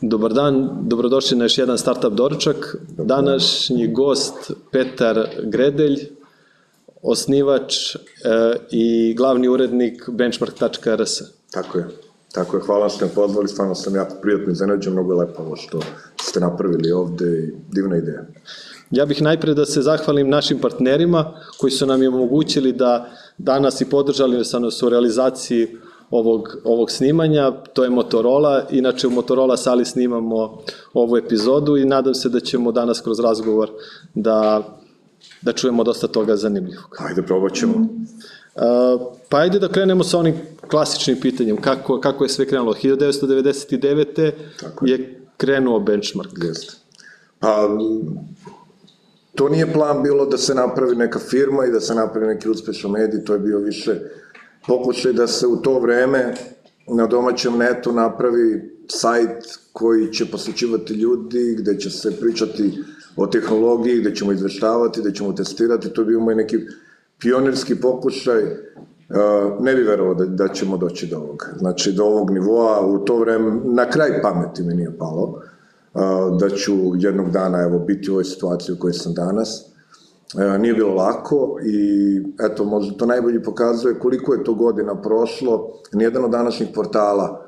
[0.00, 2.76] Dobar dan, dobrodošli na još jedan Startup doručak.
[2.98, 6.08] Današnji gost Petar Gredelj,
[7.02, 7.98] osnivač e,
[8.70, 11.20] i glavni urednik benchmark.rs.
[11.50, 11.86] Tako je.
[12.32, 15.56] Tako je, hvala što me pozvali, stvarno sam jako prijatno iznenađen, mnogo je lepo ovo
[15.56, 15.80] što
[16.22, 18.24] ste napravili ovde i divna ideja.
[18.90, 23.80] Ja bih najpre da se zahvalim našim partnerima koji su nam je omogućili da danas
[23.80, 25.68] i podržali sa nas u realizaciji
[26.10, 30.58] ovog, ovog snimanja, to je Motorola, inače u Motorola sali snimamo
[30.94, 33.70] ovu epizodu i nadam se da ćemo danas kroz razgovor
[34.14, 34.62] da,
[35.42, 36.96] da čujemo dosta toga zanimljivog.
[36.98, 37.74] Ajde, probat ćemo.
[37.76, 40.34] Uh, pa ajde da krenemo sa onim
[40.70, 42.74] klasičnim pitanjem, kako, kako je sve krenulo?
[42.74, 44.32] 1999.
[44.60, 44.92] Tako je.
[44.92, 44.98] je.
[44.98, 46.30] je krenuo benchmark.
[46.42, 46.74] Jeste.
[47.38, 47.68] Pa,
[49.34, 52.90] to nije plan bilo da se napravi neka firma i da se napravi neki uspešan
[52.90, 54.00] medij, to je bio više
[54.66, 56.34] pokušaj da se u to vreme
[56.88, 62.78] na domaćem netu napravi sajt koji će posjećivati ljudi, gde će se pričati
[63.16, 66.56] o tehnologiji, gde ćemo izveštavati, gde ćemo testirati, to je bio moj neki
[67.18, 68.42] pionirski pokušaj,
[69.08, 71.46] Uh, ne bi verovao da, da ćemo doći do ovoga.
[71.58, 75.42] Znači, do ovog nivoa, u to vreme, na kraj pameti mi nije palo,
[75.94, 79.75] uh, da ću jednog dana, evo, biti u ovoj situaciji u kojoj sam danas.
[80.34, 85.72] Uh, nije bilo lako i, eto, možda to najbolje pokazuje koliko je to godina prošlo.
[85.92, 87.42] Nijedan od današnjih portala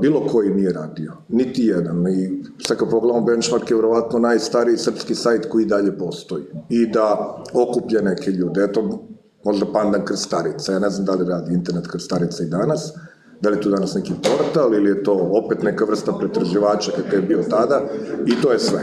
[0.00, 2.08] bilo koji nije radio, niti jedan.
[2.08, 7.36] I sad kad pogledamo Benchmark je vjerovatno najstariji srpski sajt koji dalje postoji i da
[7.52, 8.64] okuplja neke ljude.
[8.64, 9.02] Eto,
[9.44, 12.92] možda Pandan Krstarica, ja ne znam da li radi internet Krstarica i danas,
[13.40, 17.14] da li je tu danas neki portal ili je to opet neka vrsta pretraživača kakav
[17.14, 17.82] je bio tada
[18.26, 18.82] i to je sve.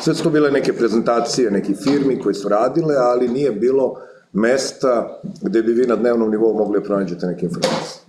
[0.00, 3.94] Sve su to bile neke prezentacije nekih firmi koji su radile, ali nije bilo
[4.32, 8.02] mesta gde bi vi na dnevnom nivou mogli da pronađete neke informacije.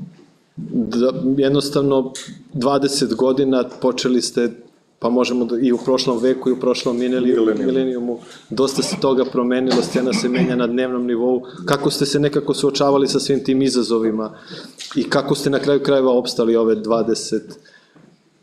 [0.72, 2.14] Da, jednostavno,
[2.54, 4.50] 20 godina počeli ste
[5.00, 8.20] pa možemo da, i u prošlom veku i u prošlom milenijumu, milenijumu.
[8.50, 11.42] Dosta se toga promenilo, scena se menja na dnevnom nivou.
[11.66, 14.34] Kako ste se nekako suočavali sa svim tim izazovima?
[14.96, 17.40] I kako ste na kraju krajeva opstali ove 20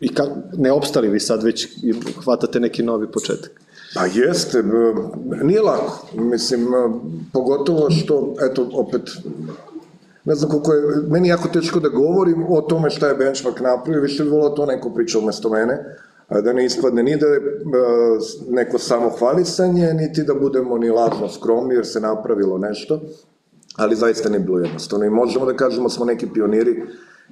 [0.00, 0.25] i ka,
[0.56, 3.50] ne opstali vi sad već i hvatate neki novi početak?
[3.95, 4.65] Pa jeste,
[5.43, 6.66] nije lako, mislim,
[7.33, 9.03] pogotovo što, eto, opet,
[10.25, 13.61] ne znam koliko je, meni je jako teško da govorim o tome šta je benchmark
[13.61, 15.97] napravio, više bi volao to neko priča umesto mene,
[16.28, 17.41] da ne ispadne ni da je
[18.48, 23.00] neko samo hvalisanje, niti da budemo ni lažno skromni jer se napravilo nešto,
[23.76, 25.06] ali zaista ne bilo jednostavno.
[25.06, 26.82] I možemo da kažemo smo neki pioniri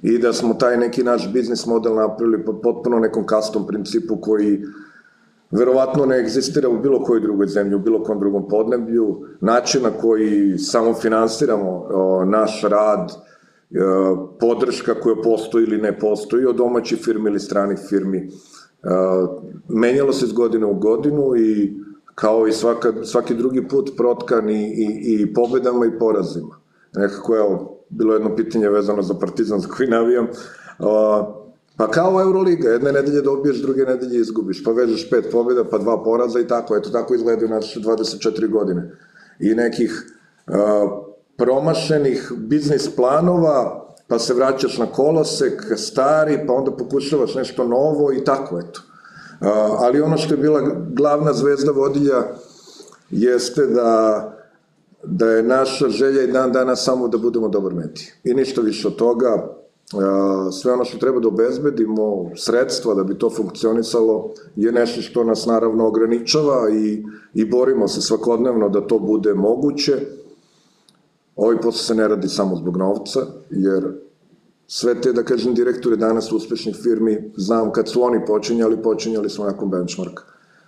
[0.01, 4.61] i da smo taj neki naš biznis model napravili po potpuno nekom custom principu koji
[5.51, 9.89] verovatno ne egzistira u bilo kojoj drugoj zemlji, u bilo kom drugom podneblju, način na
[9.89, 11.87] koji samo finansiramo
[12.25, 13.11] naš rad,
[14.39, 18.29] podrška koja postoji ili ne postoji od domaćih firmi ili stranih firmi,
[19.67, 21.73] menjalo se iz godine u godinu i
[22.15, 26.59] kao i svaka, svaki drugi put protkan i, i, i pobedama i porazima.
[26.93, 30.27] Nekako, evo, bilo jedno pitanje vezano za Partizan za koji navijam,
[31.77, 36.03] pa kao Euroliga, jedne nedelje dobiješ, druge nedelje izgubiš, pa vežeš pet pobjeda, pa dva
[36.03, 38.91] poraza i tako, eto tako izgledaju naše 24 godine.
[39.39, 40.05] I nekih
[40.47, 40.55] uh,
[41.37, 48.23] promašenih biznis planova, pa se vraćaš na kolosek, stari, pa onda pokušavaš nešto novo i
[48.23, 48.81] tako, eto.
[49.79, 50.61] Ali ono što je bila
[50.93, 52.23] glavna zvezda vodilja
[53.09, 54.31] jeste da
[55.07, 58.05] da je naša želja i dan dana samo da budemo dobar medij.
[58.23, 59.55] I ništa više od toga,
[60.61, 65.45] sve ono što treba da obezbedimo, sredstva da bi to funkcionisalo, je nešto što nas
[65.45, 69.93] naravno ograničava i, i borimo se svakodnevno da to bude moguće.
[71.35, 73.19] Ovaj posao se ne radi samo zbog novca,
[73.49, 73.93] jer
[74.67, 79.43] sve te, da kažem, direktore danas uspešnih firmi, znam kad su oni počinjali, počinjali su
[79.43, 80.23] nakon benchmarka.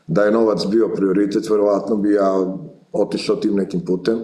[0.07, 2.55] Da je novac bio prioritet, verovatno bi ja
[2.91, 4.19] otišao tim nekim putem.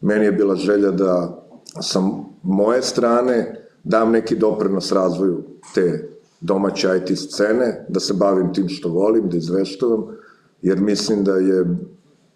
[0.00, 1.44] Meni je bila želja da
[1.80, 2.00] sa
[2.42, 5.42] moje strane dam neki doprinos razvoju
[5.74, 6.08] te
[6.40, 10.04] domaće IT scene, da se bavim tim što volim, da izveštavam,
[10.62, 11.66] jer mislim da je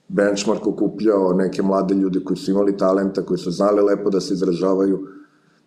[0.09, 4.35] benchmark okupljao neke mlade ljude koji su imali talenta, koji su znali lepo da se
[4.35, 5.07] izražavaju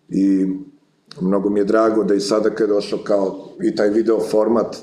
[0.08, 0.46] i
[1.20, 4.76] mnogo mi je drago da i sada kad je došao kao i taj video format,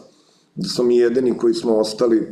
[0.56, 2.28] da smo mi jedini koji smo ostali,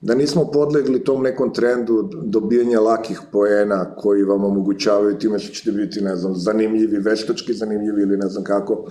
[0.00, 5.72] da nismo podlegli tom nekom trendu dobijanja lakih poena koji vam omogućavaju time što ćete
[5.72, 8.84] biti, ne znam, zanimljivi, veštački zanimljivi ili ne znam kako.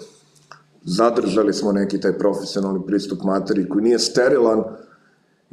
[0.86, 4.64] Zadržali smo neki taj profesionalni pristup materiji koji nije sterilan,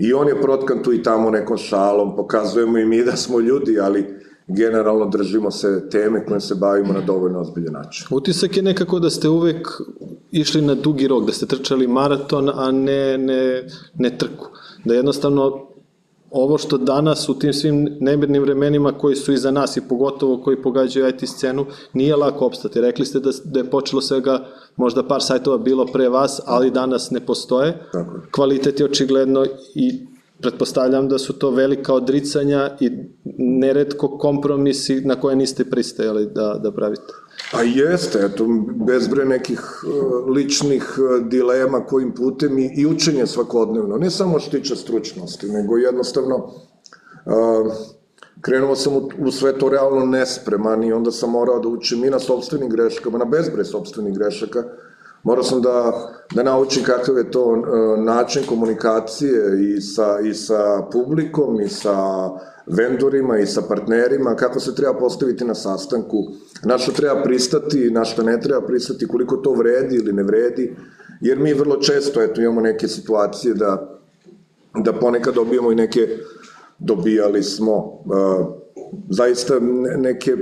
[0.00, 3.80] I on je protkan tu i tamo nekom šalom, pokazujemo i mi da smo ljudi,
[3.80, 4.06] ali
[4.46, 8.06] generalno držimo se teme kojim se bavimo na dovoljno ozbiljan način.
[8.10, 9.68] Utisak je nekako da ste uvek
[10.30, 13.64] išli na dugi rok, da ste trčali maraton, a ne, ne,
[13.94, 14.46] ne trku.
[14.84, 15.69] Da jednostavno
[16.30, 20.62] ovo što danas u tim svim nemirnim vremenima koji su iza nas i pogotovo koji
[20.62, 22.80] pogađaju IT scenu, nije lako opstati.
[22.80, 24.46] Rekli ste da, da je počelo svega
[24.76, 27.78] možda par sajtova bilo pre vas, ali danas ne postoje.
[27.92, 28.20] Tako.
[28.34, 29.44] Kvalitet je očigledno
[29.74, 30.06] i
[30.40, 32.90] pretpostavljam da su to velika odricanja i
[33.38, 37.12] neretko kompromisi na koje niste pristajali da, da pravite.
[37.52, 38.46] A jeste, eto,
[38.86, 44.50] bezbre nekih uh, ličnih uh, dilema kojim putem i, i učenje svakodnevno, ne samo što
[44.50, 47.72] tiče stručnosti, nego jednostavno uh,
[48.40, 52.10] krenuo sam u, u sve to realno nespreman i onda sam morao da učim i
[52.10, 54.64] na sobstvenim greškama, na bezbre sobstvenih grešaka,
[55.22, 55.92] morao sam da,
[56.34, 57.56] da naučim kakav je to
[57.98, 62.28] način komunikacije i sa, i sa publikom i sa
[62.70, 66.26] vendorima i sa partnerima, kako se treba postaviti na sastanku,
[66.64, 70.76] na što treba pristati, na što ne treba pristati, koliko to vredi ili ne vredi,
[71.20, 74.00] jer mi vrlo često eto, imamo neke situacije da,
[74.84, 76.08] da ponekad dobijemo i neke,
[76.78, 78.46] dobijali smo uh,
[79.08, 79.58] zaista
[79.98, 80.36] neke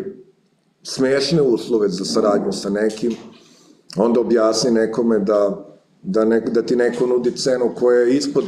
[0.83, 3.15] smešne uslove za saradnju sa nekim,
[3.97, 5.67] onda objasni nekome da,
[6.03, 8.45] da, ne, da ti neko nudi cenu koja je ispod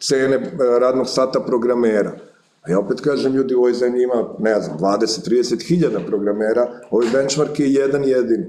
[0.00, 2.27] cene radnog sata programera
[2.68, 7.60] ja opet kažem, ljudi u ovoj zemlji ima, ne znam, 20-30 hiljada programera, ovaj benchmark
[7.60, 8.46] je jedan jedini.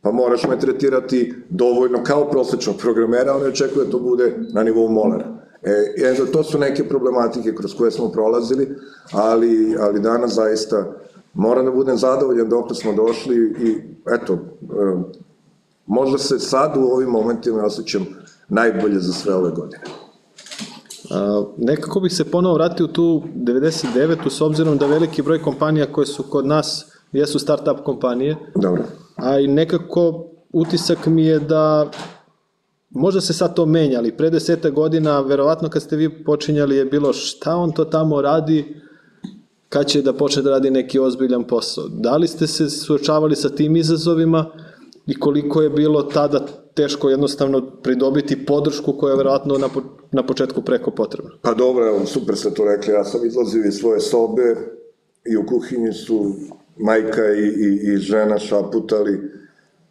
[0.00, 4.88] Pa moraš me tretirati dovoljno kao prosečnog programera, on očekuje da to bude na nivou
[4.88, 5.42] molera.
[5.62, 8.68] E, eto, to su neke problematike kroz koje smo prolazili,
[9.12, 10.92] ali, ali danas zaista
[11.34, 13.76] moram da budem zadovoljan dok smo došli i
[14.14, 14.38] eto, e,
[15.86, 18.06] možda se sad u ovim momentima osjećam
[18.48, 19.82] najbolje za sve ove godine.
[21.12, 24.30] A, nekako bih se ponovo vratio tu 99.
[24.30, 28.36] s obzirom da veliki broj kompanija koje su kod nas jesu start-up kompanije.
[28.54, 28.82] Dobro.
[29.16, 31.90] A i nekako utisak mi je da
[32.90, 36.84] možda se sad to menja, ali pre deseta godina, verovatno kad ste vi počinjali je
[36.84, 38.82] bilo šta on to tamo radi,
[39.68, 41.84] kad će da počne da radi neki ozbiljan posao.
[41.88, 44.46] Da li ste se suočavali sa tim izazovima
[45.06, 49.68] i koliko je bilo tada teško jednostavno pridobiti podršku koja je verovatno na,
[50.12, 51.30] na početku preko potrebna.
[51.42, 54.56] Pa dobro, evo, super ste to rekli, ja sam izlazio iz svoje sobe
[55.24, 56.34] i u kuhinji su
[56.76, 59.20] majka i, i, i žena šaputali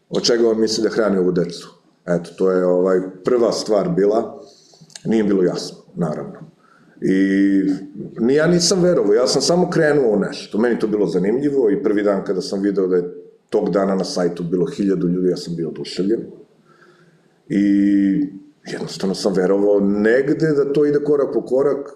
[0.09, 1.73] od čega on misli da hrani ovu decu.
[2.05, 4.41] Eto, to je ovaj prva stvar bila,
[5.05, 6.39] nije bilo jasno, naravno.
[7.01, 7.17] I
[8.19, 10.57] ni ja nisam verovao, ja sam samo krenuo u nešto.
[10.57, 13.13] Meni to bilo zanimljivo i prvi dan kada sam video da je
[13.49, 16.21] tog dana na sajtu bilo hiljadu ljudi, ja sam bio oduševljen
[17.49, 21.89] i jednostavno sam verovao negde da to ide korak po korak,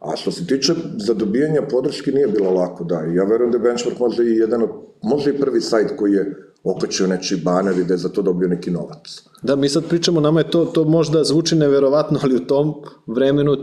[0.00, 3.98] a što se tiče zadobijanja podrške nije bilo lako, da, ja verujem da je Benchmark
[3.98, 4.70] možda i jedan od,
[5.02, 8.48] možda i prvi sajt koji je okačio nečiji baner i da je za to dobio
[8.48, 9.22] neki novac.
[9.42, 12.74] Da, mi sad pričamo, nama je to, to možda zvuči neverovatno, ali u tom
[13.06, 13.56] vremenu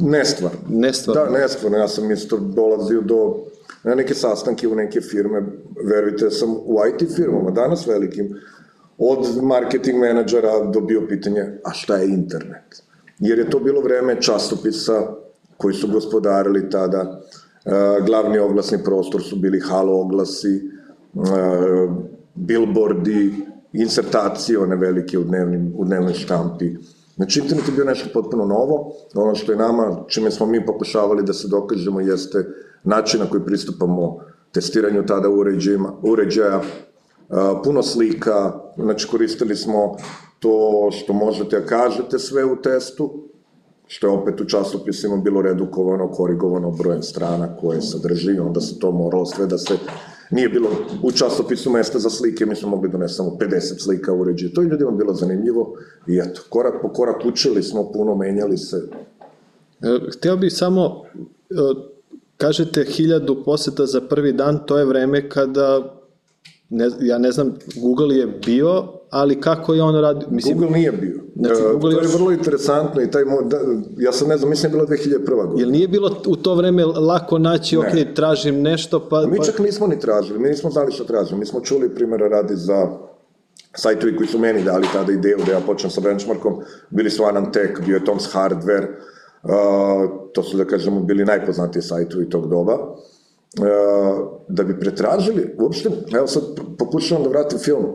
[0.00, 0.52] Nestvar.
[0.68, 1.16] Nestvar.
[1.16, 3.36] Da, nestvarno, ja sam isto dolazio do
[3.84, 5.42] na neke sastanke u neke firme,
[5.84, 8.34] verujte, sam u IT firmama, danas velikim,
[8.98, 12.82] od marketing menadžera dobio pitanje, a šta je internet?
[13.18, 15.02] Jer je to bilo vreme časopisa
[15.56, 17.20] koji su gospodarili tada,
[17.64, 17.70] e,
[18.06, 20.60] glavni oglasni prostor su bili halo oglasi, e,
[22.34, 23.34] billboardi,
[23.72, 26.74] insertacije one velike u, dnevnim, u dnevnoj štampi.
[27.16, 28.92] Znači, internet je bio nešto potpuno novo.
[29.14, 32.46] Ono što je nama, čime smo mi pokušavali da se dokažemo, jeste
[32.84, 34.18] način na koji pristupamo
[34.52, 36.60] testiranju tada uređaja, uređaja
[37.64, 39.96] puno slika, znači koristili smo
[40.38, 43.28] to što možete da kažete sve u testu,
[43.86, 48.90] što je opet u časopisima bilo redukovano, korigovano brojem strana koje sadrži, onda se to
[48.90, 49.74] moralo sve da se
[50.30, 50.70] nije bilo
[51.02, 54.52] u časopisu mesta za slike, mi smo mogli da donesemo 50 slika uređaja.
[54.54, 55.74] To je ljudima bilo zanimljivo
[56.06, 58.76] i eto, korak po korak učili smo, puno menjali se.
[59.82, 61.54] E, hteo bih samo, e,
[62.36, 65.94] kažete hiljadu poseta za prvi dan, to je vreme kada
[66.72, 70.28] ne, ja ne znam, Google je bio, ali kako je on radio?
[70.30, 71.20] Mislim, Google nije bio.
[71.36, 72.14] Znači, Google to je još...
[72.14, 73.58] vrlo interesantno i taj, da,
[73.98, 75.36] ja sam ne znam, mislim je bilo 2001.
[75.36, 75.60] godina.
[75.60, 77.80] Jel nije bilo u to vreme lako naći, ne.
[77.80, 79.26] ok, tražim nešto, pa...
[79.26, 81.38] Mi čak nismo ni tražili, mi nismo znali što tražimo.
[81.38, 82.88] Mi smo čuli primjera radi za
[83.74, 86.60] sajtovi koji su meni dali tada ideju da ja počnem sa benchmarkom,
[86.90, 88.86] bili su Anantech, bio je Tom's Hardware,
[89.42, 89.50] uh,
[90.34, 92.78] to su da kažemo bili najpoznatiji sajtovi tog doba.
[94.48, 96.42] Da bi pretražili, uopšte, evo sad
[96.78, 97.86] pokušavam da vratim film,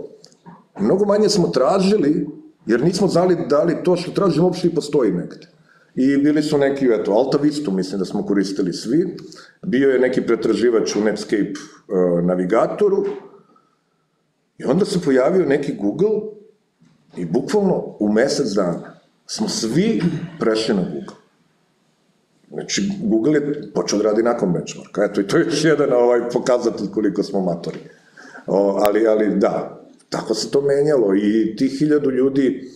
[0.79, 2.27] mnogo manje smo tražili,
[2.65, 5.47] jer nismo znali da li to što tražimo uopšte i postoji negde.
[5.95, 9.17] I bili su neki, eto, Alta Vistu, mislim da smo koristili svi,
[9.65, 13.05] bio je neki pretraživač u Netscape uh, navigatoru,
[14.57, 16.37] i onda se pojavio neki Google,
[17.17, 20.01] I bukvalno u mesec dana smo svi
[20.39, 21.16] prešli na Google.
[22.51, 25.03] Znači, Google je počeo da radi nakon benchmarka.
[25.03, 27.79] Eto, i to je još jedan ovaj pokazatelj koliko smo matori.
[28.47, 32.69] O, ali, ali da, tako se to menjalo i ti hiljadu ljudi,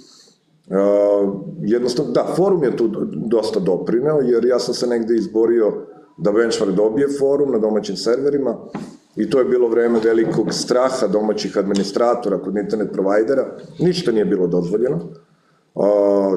[0.68, 5.74] uh, jednostavno, da, forum je tu dosta doprineo, jer ja sam se negde izborio
[6.18, 8.58] da benchmark dobije forum na domaćim serverima
[9.16, 14.48] i to je bilo vreme velikog straha domaćih administratora kod internet provajdera, ništa nije bilo
[14.48, 15.00] dozvoljeno,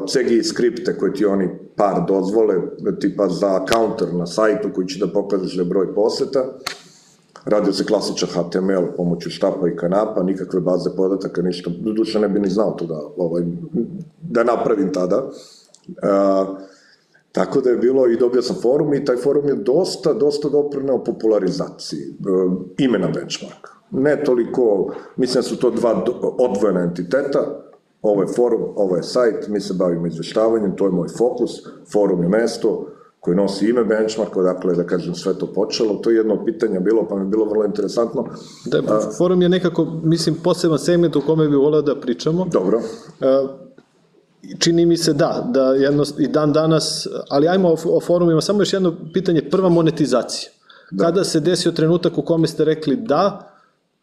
[0.09, 2.55] CGI skripte koje ti oni par dozvole,
[3.01, 6.45] tipa za counter na sajtu koji će da pokažeš da broj poseta,
[7.45, 12.41] radio se klasičan HTML pomoću štapa i kanapa, nikakve baze podataka, ništa, duše ne bi
[12.41, 13.43] ni znao to da, ovaj,
[14.23, 15.23] da napravim tada.
[15.89, 16.59] Uh,
[17.33, 21.05] tako da je bilo i dobio sam forum i taj forum je dosta, dosta doprineo
[21.05, 23.69] popularizaciji uh, imena benchmark.
[23.91, 26.05] Ne toliko, mislim da su to dva
[26.39, 27.65] odvojena entiteta,
[28.05, 31.51] ovo je forum, ovo je sajt, mi se bavimo izveštavanjem, to je moj fokus,
[31.93, 32.87] forum je mesto
[33.21, 36.81] koji nosi ime benchmark, odakle da kažem sve to počelo, to je jedno od pitanja
[36.81, 38.27] bilo, pa mi je bilo vrlo interesantno.
[38.65, 42.47] Da, forum je nekako, mislim, poseban segment u kome bi voleo da pričamo.
[42.53, 42.81] Dobro.
[44.59, 48.61] čini mi se da, da jedno, i dan danas, ali ajmo o, o forumima, samo
[48.61, 50.51] još jedno pitanje, prva monetizacija.
[50.91, 51.05] Da.
[51.05, 53.54] Kada se desio trenutak u kome ste rekli da,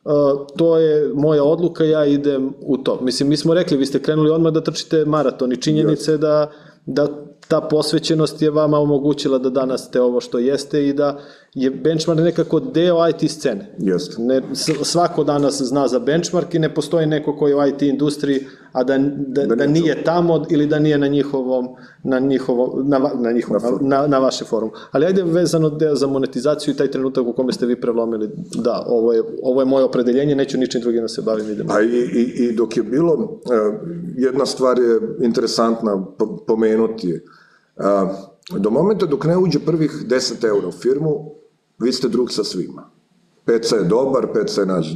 [0.03, 2.99] Uh, to je moja odluka, ja idem u to.
[3.01, 6.51] Mislim, mi smo rekli, vi ste krenuli odmah da trčite maraton i činjenice da,
[6.85, 7.07] da
[7.51, 11.19] ta posvećenost je vama omogućila da danas ste ovo što jeste i da
[11.53, 13.75] je benchmark nekako deo IT scene.
[13.79, 14.21] Jeste.
[14.21, 14.41] Ne,
[14.83, 18.83] svako danas zna za benchmark i ne postoji neko koji je u IT industriji, a
[18.83, 21.67] da, da, da, da nije tamo ili da nije na njihovom,
[22.03, 24.71] na njihovom, na, na, njihovom, na, na, na vaše forum.
[24.91, 28.83] Ali ajde vezano deo za monetizaciju i taj trenutak u kome ste vi prelomili, da,
[28.87, 31.51] ovo je, ovo je moje opredeljenje, neću ničim drugim da se bavim.
[31.51, 31.71] Idem.
[31.71, 33.41] A i, i, i dok je bilo,
[34.17, 36.05] jedna stvar je interesantna
[36.47, 37.19] pomenuti
[38.57, 41.31] do momenta dok ne uđe prvih 10 eura u firmu,
[41.79, 42.89] vi ste drug sa svima.
[43.45, 44.95] PC je dobar, PC je naš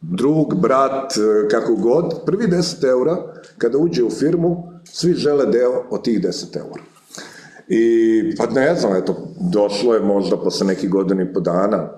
[0.00, 1.12] drug, brat,
[1.50, 2.24] kako god.
[2.26, 3.16] Prvi 10 eura,
[3.58, 6.82] kada uđe u firmu, svi žele deo od tih 10 eura.
[7.68, 9.16] I, pa ne znam, eto,
[9.52, 11.88] došlo je možda posle nekih godina i po dana,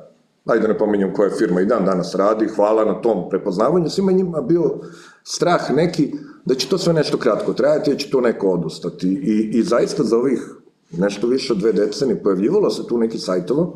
[0.46, 4.40] ajde ne pominjem koja firma i dan danas radi, hvala na tom prepoznavanju, svima njima
[4.40, 4.80] bio
[5.24, 6.12] strah neki
[6.44, 9.08] da će to sve nešto kratko trajati, da će to neko odustati.
[9.08, 10.62] I, i zaista za ovih
[10.98, 13.66] nešto više od dve decenije pojavljivalo se tu neki sajtova,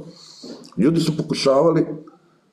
[0.78, 1.86] ljudi su pokušavali,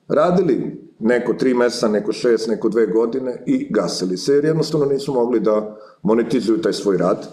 [0.08, 5.12] radili neko tri mesa, neko šest, neko dve godine i gasili se, jer jednostavno nisu
[5.12, 7.28] mogli da monetizuju taj svoj rad.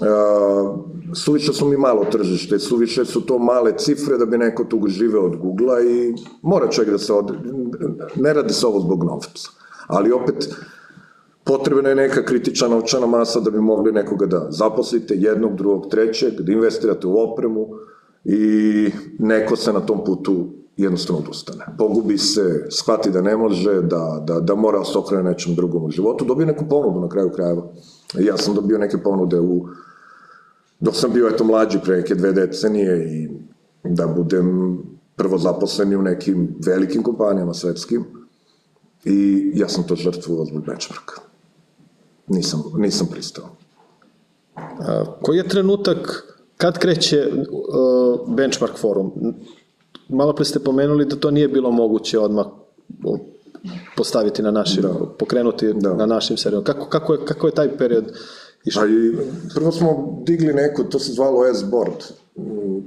[0.00, 0.78] Uh,
[1.14, 5.22] suviše su mi malo tržište, suviše su to male cifre da bi neko tu živeo
[5.22, 7.32] od Google-a i mora čovjek da se od...
[8.16, 9.59] ne radi se ovo zbog novca.
[9.90, 10.48] Ali opet,
[11.44, 16.40] potrebna je neka kritična novčana masa da bi mogli nekoga da zaposlite, jednog, drugog, trećeg,
[16.40, 17.68] da investirate u opremu
[18.24, 21.64] i neko se na tom putu jednostavno odustane.
[21.78, 25.84] Pogubi se, shvati da ne može, da, da, da mora da se okrene nečem drugom
[25.84, 27.62] u životu, dobije neku ponudu na kraju krajeva.
[28.18, 29.66] Ja sam dobio neke ponude u,
[30.80, 33.28] dok sam bio eto mlađi pre neke dve decenije i
[33.84, 34.78] da budem
[35.16, 38.04] prvo zaposleni u nekim velikim kompanijama svetskim
[39.04, 41.20] i ja sam to žrtvovao zbog benchmarka.
[42.26, 43.48] Nisam, nisam pristao.
[44.56, 46.24] A, koji je trenutak
[46.56, 49.12] kad kreće uh, benchmark forum?
[50.08, 52.46] Malo pre ste pomenuli da to nije bilo moguće odmah
[53.96, 54.94] postaviti na našim, da.
[55.18, 55.94] pokrenuti da.
[55.94, 56.64] na našim serverima.
[56.64, 58.04] Kako, kako, je, kako je taj period
[58.64, 58.82] išao?
[58.82, 59.16] Pa i,
[59.54, 62.04] prvo smo digli neku, to se zvalo S-board.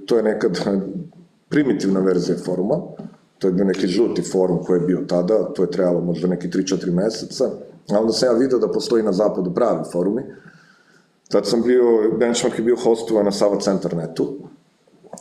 [0.05, 0.59] To je nekad
[1.49, 2.75] primitivna verzija foruma.
[3.43, 6.47] To je bio neki žuti forum koji je bio tada, to je trebalo možda neki
[6.47, 7.49] 3-4 meseca
[7.91, 10.23] A onda sam ja video da postoji na zapadu pravi forumi.
[11.29, 11.83] Tad sam bio,
[12.19, 14.33] Benchmark je bio hostovan na Sava Centar netu.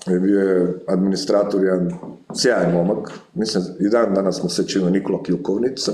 [0.07, 1.95] I bio je administrator, jedan
[2.35, 3.11] sjajan momak.
[3.35, 5.93] Mislim, i dan danas smo se činili Nikola Kilkovnica.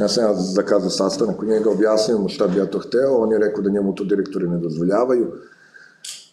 [0.00, 3.32] Ja sam ja zakazao sastanak u njega, objasnio mu šta bi ja to hteo, on
[3.32, 5.32] je rekao da njemu to direktori ne dozvoljavaju,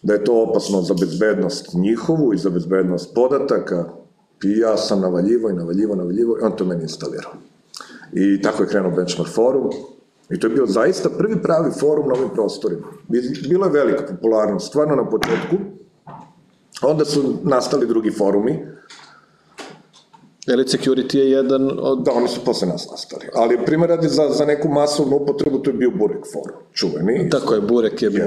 [0.02, 3.84] da je to opasno za bezbednost njihovu i za bezbednost podataka,
[4.42, 7.32] i ja sam navaljivo i navaljivo, navaljivo, i on to meni instalirao.
[8.12, 9.70] I tako je krenuo Benchmark forum.
[10.30, 12.86] I to je bio zaista prvi pravi forum na ovim prostorima.
[13.48, 15.56] Bila je velika popularnost, stvarno na početku.
[16.82, 18.66] Onda su nastali drugi forumi.
[20.46, 22.02] Elite Security je jedan od...
[22.02, 23.26] Da, oni su posle nas nastali.
[23.34, 27.30] Ali primjer radi za, za neku masovnu upotrebu, to je bio Burek forum, čuveni.
[27.30, 28.24] Tako je, Burek je bio...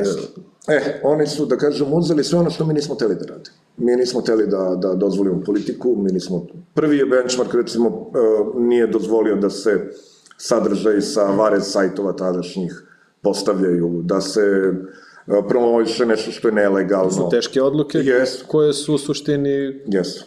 [0.68, 3.58] E, oni su, da kažem, uzeli sve ono što mi nismo teli da radimo.
[3.78, 6.46] Mi nismo teli da, da dozvolimo politiku, mi nismo...
[6.74, 9.92] Prvi je benchmark, recimo, uh, nije dozvolio da se
[10.38, 12.84] sadržaj sa vare sajtova tadašnjih
[13.22, 17.12] postavljaju, da se e, promoviše nešto što je nelegalno.
[17.12, 18.46] Su teške odluke Yes.
[18.48, 19.50] koje su u suštini
[19.88, 20.24] Yes.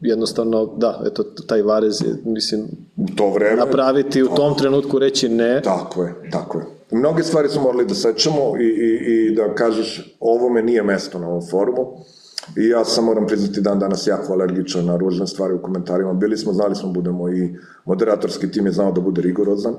[0.00, 2.62] jednostavno, da, eto, taj varez je, mislim,
[2.96, 3.56] U to vreme...
[3.56, 6.64] napraviti u tom trenutku reći ne, Tako je, tako je.
[6.92, 11.28] Mnoge stvari smo morali da sečemo i, i, i da kažeš ovome nije mesto na
[11.28, 11.96] ovom forumu.
[12.56, 16.12] I ja sam moram priznati dan danas jako alergičan na ružne stvari u komentarima.
[16.12, 19.74] Bili smo, znali smo budemo i moderatorski tim je znao da bude rigorozan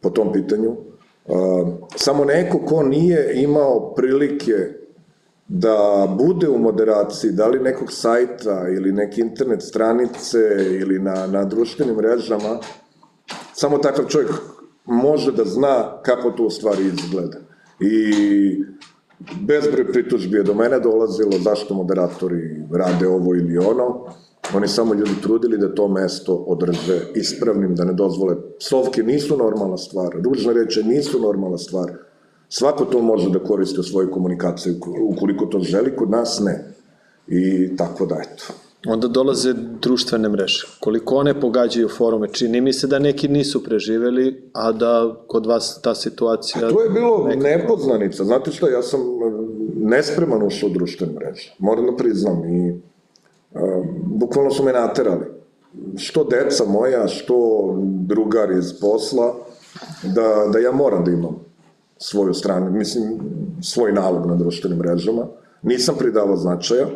[0.00, 0.70] po tom pitanju.
[0.70, 4.52] Uh, samo neko ko nije imao prilike
[5.48, 10.38] da bude u moderaciji, da li nekog sajta ili neke internet stranice
[10.80, 12.58] ili na, na društvenim mrežama,
[13.54, 14.30] samo takav čovjek
[14.86, 17.38] može da zna kako to u stvari izgleda.
[17.80, 18.12] I
[19.40, 24.06] bezbroj pritužbi je do mene dolazilo zašto moderatori rade ovo ili ono.
[24.54, 28.36] Oni samo ljudi trudili da to mesto održe ispravnim, da ne dozvole.
[28.58, 31.92] Psovke nisu normalna stvar, ružne reče nisu normalna stvar.
[32.48, 36.74] Svako to može da koristi u svojoj komunikaciji, ukoliko to želi, kod nas ne.
[37.28, 38.65] I tako da, eto.
[38.88, 39.52] Onda dolaze
[39.82, 40.66] društvene mreže.
[40.80, 45.80] Koliko one pogađaju forume, čini mi se da neki nisu preživeli, a da kod vas
[45.82, 46.68] ta situacija...
[46.70, 48.24] To je bilo nepoznanica.
[48.24, 49.04] Znate šta, ja sam e,
[49.74, 51.54] nespreman ušao u društvene mreže.
[51.58, 53.60] Moram da priznam i uh,
[54.02, 55.24] bukvalno su me naterali.
[55.96, 57.36] Što deca moja, što
[57.82, 59.34] drugar iz posla,
[60.02, 61.36] da, da ja moram da imam
[61.98, 63.18] svoju stranu, mislim,
[63.62, 65.26] svoj nalog na društvenim mrežama.
[65.62, 66.86] Nisam pridavao značaja,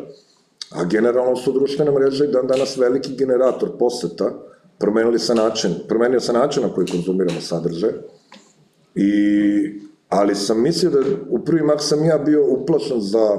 [0.75, 4.31] a generalno su društvene mreže dan danas veliki generator poseta,
[4.79, 7.91] promenili se način, promenio se način na koji konzumiramo sadržaj,
[8.95, 10.99] I, ali sam mislio da
[11.29, 13.37] u prvi mak sam ja bio uplašan za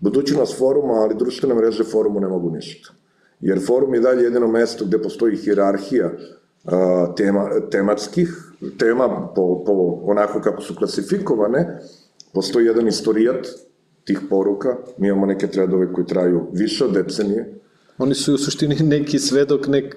[0.00, 2.92] budućnost foruma, ali društvene mreže forumu ne mogu ništa.
[3.40, 6.10] Jer forum je dalje jedino mesto gde postoji hirarhija
[7.16, 11.80] tema, tematskih, tema po, po onako kako su klasifikovane,
[12.32, 13.46] postoji jedan istorijat
[14.06, 17.56] tih poruka, mi imamo neke tredove koji traju više od decenije,
[17.98, 19.96] Oni su u suštini neki svedok, nek...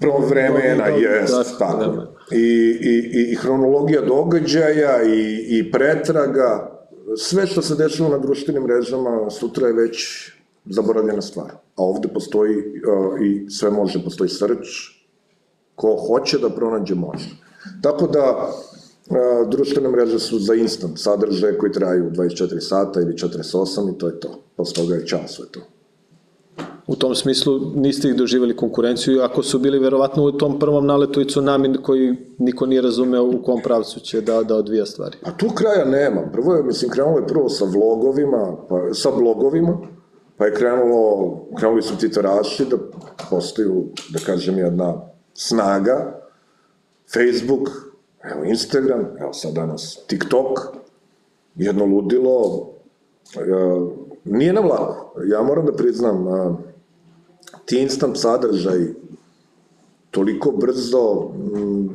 [0.00, 1.78] Pro vremena, Dobro, jest, tako, tako.
[1.78, 2.06] vremena.
[2.32, 2.36] I,
[2.80, 6.80] i, i, I hronologija događaja i, i pretraga,
[7.16, 10.30] sve što se dešava na društvenim mrežama sutra je već
[10.64, 11.50] zaboravljena stvar.
[11.50, 14.68] A ovde postoji uh, i sve može, postoji search,
[15.74, 17.28] ko hoće da pronađe može.
[17.82, 18.52] Tako da,
[19.48, 24.20] društvene mreže su za instant sadržaje koji traju 24 sata ili 48 i to je
[24.20, 24.42] to.
[24.56, 25.60] Posle toga je čao sve to.
[26.86, 31.20] U tom smislu niste ih doživjeli konkurenciju, ako su bili verovatno u tom prvom naletu
[31.20, 35.16] i tsunami koji niko nije razumeo u kom pravcu će da, da odvija stvari.
[35.22, 36.20] A tu kraja nema.
[36.32, 39.78] Prvo je, mislim, krenulo je prvo sa vlogovima, pa, sa blogovima,
[40.36, 42.76] pa je krenulo, krenuli su titaraši da
[43.30, 45.00] postaju, da kažem, jedna
[45.34, 46.20] snaga,
[47.14, 47.89] Facebook,
[48.24, 50.58] evo Instagram, evo sad danas TikTok,
[51.56, 52.68] jedno ludilo,
[53.34, 53.40] e,
[54.24, 55.20] nije nam lako.
[55.24, 56.56] Ja moram da priznam, a,
[57.64, 58.78] ti instant sadržaj
[60.10, 61.88] toliko brzo, mm,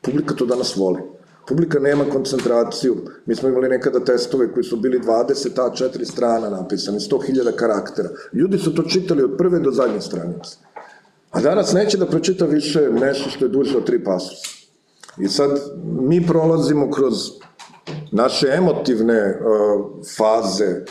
[0.00, 1.00] publika to danas voli.
[1.48, 2.96] Publika nema koncentraciju.
[3.26, 8.08] Mi smo imali nekada testove koji su bili 20 A4 strana napisani, 100.000 karaktera.
[8.32, 10.56] Ljudi su to čitali od prve do zadnje stranice.
[11.30, 14.59] A danas neće da pročita više nešto što je duže od tri pasusa.
[15.18, 15.50] I sad
[16.00, 17.14] mi prolazimo kroz
[18.12, 20.84] naše emotivne uh, faze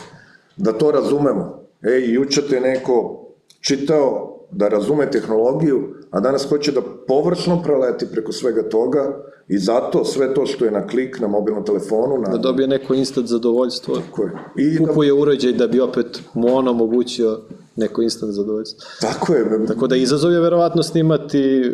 [0.56, 1.60] da to razumemo.
[1.82, 3.26] Ej, juče te neko
[3.60, 10.04] čitao da razume tehnologiju, a danas hoće da površno proleti preko svega toga i zato
[10.04, 12.28] sve to što je na klik na mobilnom telefonu, na...
[12.28, 13.94] Da dobije neko instant zadovoljstvo.
[13.96, 14.30] Tako je.
[14.56, 17.40] I da, Kupuje uređaj da bi opet mu on omogućio
[17.76, 18.88] neko instant zadovoljstvo.
[19.00, 21.72] tako je, Tako da izazov je verovatno snimati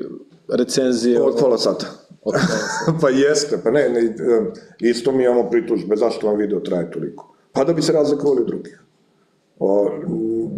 [0.48, 1.86] recenzije od pola sata.
[3.00, 4.42] pa jeste, pa ne, ne, e,
[4.80, 7.34] isto mi imamo pritužbe, zašto vam video traje toliko?
[7.52, 8.82] Pa da bi se razlikovali od drugih.
[9.58, 9.90] O,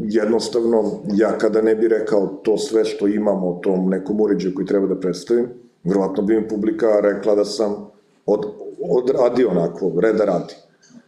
[0.04, 4.66] jednostavno, ja kada ne bi rekao to sve što imamo o tom nekom uređaju koji
[4.66, 5.48] treba da predstavim,
[5.84, 7.90] vjerovatno bi mi publika rekla da sam
[8.26, 8.46] od,
[8.90, 10.54] odradio onako, reda radi.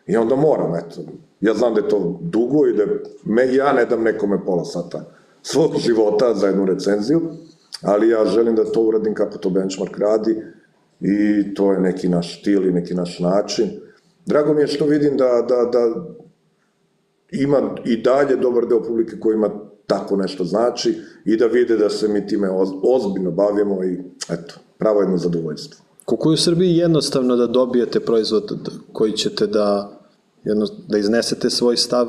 [0.07, 1.01] I onda moram, eto,
[1.41, 2.85] ja znam da je to dugo i da
[3.25, 5.05] me, ja ne dam nekome pola sata
[5.43, 7.21] svog života za jednu recenziju,
[7.83, 10.43] ali ja želim da to uradim kako to benchmark radi
[11.01, 13.71] i to je neki naš stil i neki naš način.
[14.27, 16.07] Drago mi je što vidim da, da, da
[17.33, 19.51] ima i dalje dobar deo publike koji ima
[19.87, 23.99] tako nešto znači i da vide da se mi time oz, ozbiljno bavimo i
[24.31, 25.85] eto, pravo jedno zadovoljstvo.
[26.05, 29.99] Koliko je u Srbiji jednostavno da dobijete proizvod koji ćete da,
[30.45, 32.09] jedno, da iznesete svoj stav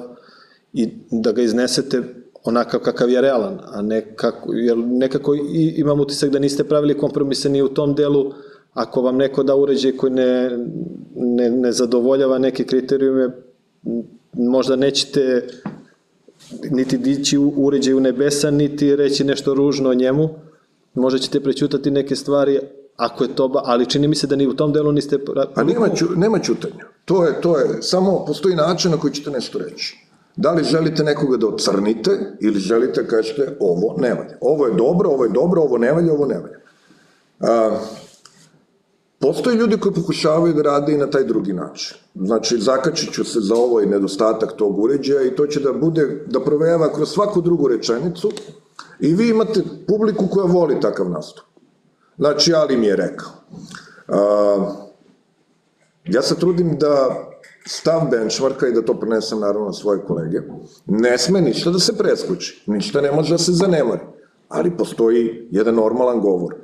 [0.73, 2.03] i da ga iznesete
[2.43, 5.35] onakav kakav je realan, a ne kako, jer nekako
[5.75, 8.33] imam utisak da niste pravili kompromise ni u tom delu,
[8.73, 10.49] ako vam neko da uređaj koji ne,
[11.15, 13.29] ne, ne zadovoljava neke kriterijume,
[14.33, 15.47] možda nećete
[16.71, 20.29] niti dići uređaj u nebesa, niti reći nešto ružno o njemu,
[20.93, 22.59] možda ćete prećutati neke stvari,
[22.95, 25.19] ako je to, ali čini mi se da ni u tom delu niste...
[25.55, 26.85] A nema, nema ćutanja.
[27.05, 30.10] To je, to je, samo postoji način na koji ćete nešto reći.
[30.35, 34.37] Da li želite nekoga da ocrnite ili želite da kažete ovo ne valja.
[34.41, 36.59] Ovo je dobro, ovo je dobro, ovo ne valja, ovo ne valja.
[37.39, 37.79] A,
[39.19, 41.97] postoje ljudi koji pokušavaju da rade i na taj drugi način.
[42.15, 46.25] Znači, zakačit ću se za ovo i nedostatak tog uređaja i to će da bude,
[46.27, 48.31] da provejava kroz svaku drugu rečenicu
[48.99, 51.45] i vi imate publiku koja voli takav nastup.
[52.17, 53.31] Znači, Ali mi je rekao.
[54.07, 54.73] A,
[56.05, 57.27] ja se trudim da
[57.65, 60.41] stav benchmarka i da to prenesem naravno na svoje kolege,
[60.87, 64.01] ne sme ništa da se preskući, ništa ne može da se zanemari,
[64.49, 66.55] ali postoji jedan normalan govor.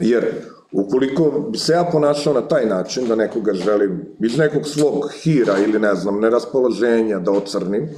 [0.00, 0.24] Jer
[0.72, 5.58] ukoliko bi se ja ponašao na taj način da nekoga želim iz nekog svog hira
[5.58, 7.88] ili ne znam, neraspoloženja da ocrnim,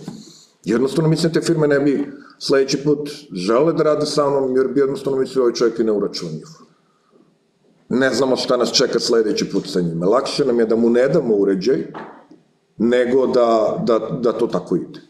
[0.64, 2.06] jednostavno mislim da te firme ne bi
[2.38, 6.46] sledeći put žele da rade sa mnom, jer bi jednostavno mislili ovaj čovjek i neuračunjiv.
[7.88, 10.06] Ne znamo šta nas čeka sledeći put sa njime.
[10.06, 11.86] Lakše nam je da mu ne damo uređaj,
[12.78, 15.00] nego da, da, da to tako ide.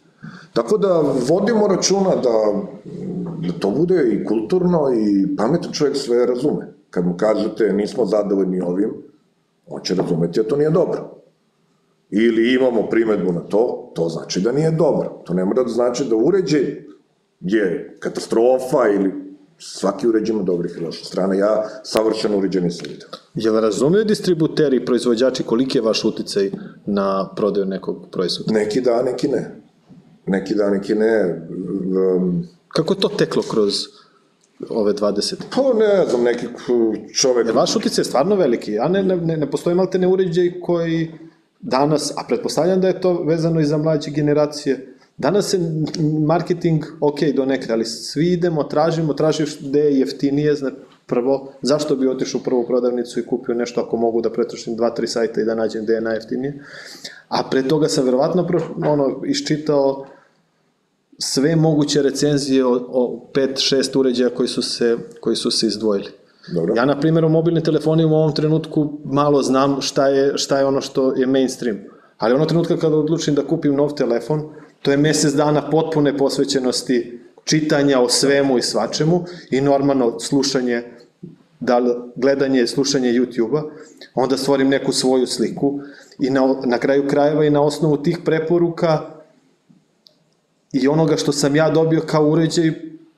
[0.53, 2.63] Tako da vodimo računa da,
[3.47, 6.73] da to bude i kulturno i pametan čovjek sve razume.
[6.91, 8.91] Kad mu kažete nismo zadovoljni ovim,
[9.67, 11.11] on će razumeti da to nije dobro.
[12.11, 15.23] Ili imamo primetbu na to, to znači da nije dobro.
[15.25, 16.87] To ne mora da znači da uređaj
[17.41, 19.26] je katastrofa ili
[19.59, 21.35] svaki uređaj ima dobrih i loših strana.
[21.35, 23.09] Ja savršeno uređaj nisam vidio.
[23.35, 26.51] Jel razumeju distributeri i proizvođači koliki je vaš uticaj
[26.87, 28.53] na prodaju nekog proizvoda?
[28.53, 29.51] Neki da, neki ne.
[30.27, 31.43] Neki da, neki ne.
[32.17, 33.75] Um, Kako to teklo kroz
[34.69, 35.35] ove 20?
[35.55, 36.47] Pa ne znam, neki
[37.15, 37.47] čovek...
[37.47, 41.13] Jer vaš uticaj je stvarno veliki, a ne, ne, ne postoji malte ne uređaj koji
[41.61, 45.61] danas, a pretpostavljam da je to vezano i za mlađe generacije, Danas je
[46.27, 50.77] marketing ok do nekada, ali svi idemo, tražimo, tražiš gde je jeftinije, znači
[51.07, 54.91] prvo, zašto bi otišao u prvu prodavnicu i kupio nešto ako mogu da pretrošim dva,
[54.91, 56.65] tri sajta i da nađem gde je najjeftinije.
[57.29, 58.49] A pre toga sam verovatno
[58.87, 60.07] ono, iščitao
[61.19, 66.09] sve moguće recenzije o, o 5-6 uređaja koji su se, koji su se izdvojili.
[66.55, 66.75] Dobro.
[66.77, 70.65] Ja, na primjer, u mobilnim telefonima u ovom trenutku malo znam šta je, šta je
[70.65, 71.79] ono što je mainstream.
[72.19, 74.43] Ali ono trenutka kada odlučim da kupim nov telefon,
[74.83, 80.83] To je mesec dana potpune posvećenosti čitanja o svemu i svačemu i normalno slušanje,
[81.61, 81.81] da
[82.17, 83.63] gledanje i slušanje YouTube-a,
[84.15, 85.81] onda stvorim neku svoju sliku
[86.19, 89.01] i na, na kraju krajeva i na osnovu tih preporuka
[90.73, 92.73] i onoga što sam ja dobio kao uređaj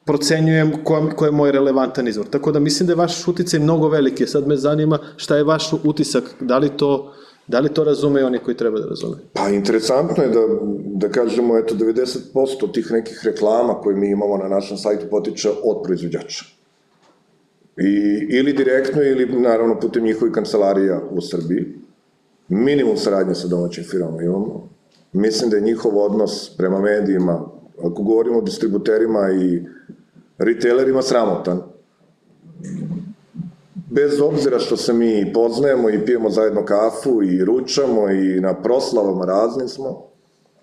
[0.04, 2.26] procenjujem ko, ko je moj relevantan izvor.
[2.26, 4.26] Tako da mislim da je vaš uticaj mnogo veliki.
[4.26, 7.14] Sad me zanima šta je vaš utisak, da li to
[7.48, 9.16] Da li to razumeju oni koji treba da razume?
[9.32, 10.46] Pa interesantno je da,
[10.84, 15.82] da kažemo, eto, 90% tih nekih reklama koje mi imamo na našem sajtu potiče od
[15.84, 16.44] proizvođača.
[17.76, 17.90] I,
[18.30, 21.66] ili direktno, ili naravno putem njihovih kancelarija u Srbiji.
[22.48, 24.68] Minimum saradnje sa domaćim firmama imamo.
[25.12, 27.44] Mislim da je njihov odnos prema medijima,
[27.78, 29.62] ako govorimo o distributerima i
[30.38, 31.62] retailerima, sramotan
[33.98, 39.24] bez obzira što se mi poznajemo i pijemo zajedno kafu i ručamo i na proslavama
[39.24, 40.06] raznim smo,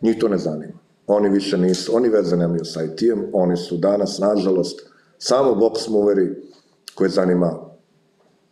[0.01, 0.73] njih to ne zanima.
[1.07, 6.35] Oni više nisu, oni veze nemaju sa IT-em, oni su danas, nažalost, samo box moveri
[6.95, 7.59] koje zanima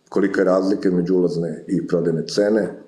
[0.10, 2.84] kolika je razlika među ulazne i prodajne cene.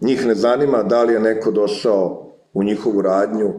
[0.00, 3.54] Njih ne zanima da li je neko došao u njihovu radnju,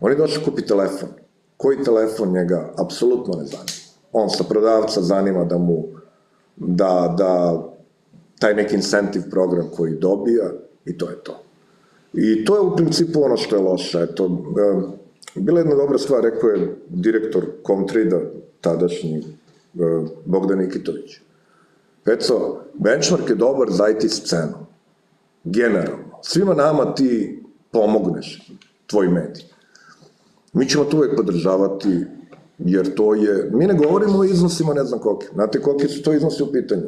[0.00, 1.08] oni došao kupi telefon.
[1.56, 3.78] Koji telefon njega apsolutno ne zanima.
[4.12, 5.97] On sa prodavca zanima da mu
[6.60, 7.62] da, da
[8.38, 10.50] taj neki incentive program koji dobija
[10.84, 11.42] i to je to.
[12.12, 14.02] I to je u principu ono što je loše.
[14.02, 14.44] Eto,
[15.34, 18.20] bila jedna dobra stvar, rekao je direktor Comtrida,
[18.60, 19.24] tadašnji
[20.24, 21.20] Bogdan Nikitović.
[22.04, 24.66] Peco, benchmark je dobar za IT scenu.
[25.44, 26.18] Generalno.
[26.22, 28.52] Svima nama ti pomogneš,
[28.86, 29.44] tvoj medij.
[30.52, 32.04] Mi ćemo to uvek podržavati
[32.58, 36.12] jer to je, mi ne govorimo o iznosima ne znam kolike, znate kolike su to
[36.12, 36.82] iznosi u pitanju,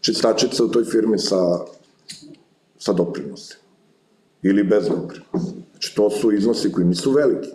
[0.00, 1.58] čistačica u toj firmi sa,
[2.78, 3.60] sa doprinosima,
[4.42, 7.48] ili bez doprinosa, znači to su iznosi koji nisu veliki,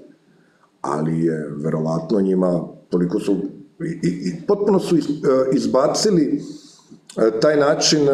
[0.82, 3.38] ali je verovatno njima, toliko su,
[3.80, 5.02] i, i, i potpuno su e,
[5.54, 6.42] izbacili
[7.18, 8.12] e, taj način, e,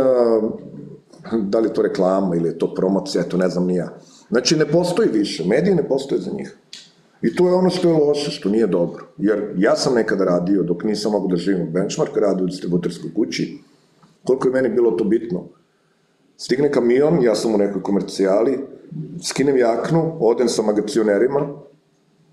[1.41, 3.97] da li to reklama ili je to promocija, to ne znam ni ja.
[4.30, 6.58] Znači, ne postoji više, mediji ne postoje za njih.
[7.21, 9.05] I to je ono što je loše, što nije dobro.
[9.17, 13.13] Jer ja sam nekada radio, dok nisam mogu da živim u benchmark, radio u distributerskoj
[13.15, 13.57] kući,
[14.23, 15.43] koliko je meni bilo to bitno.
[16.38, 18.60] Stigne kamion, ja sam u nekoj komercijali,
[19.23, 21.49] skinem jaknu, odem sa magacionerima,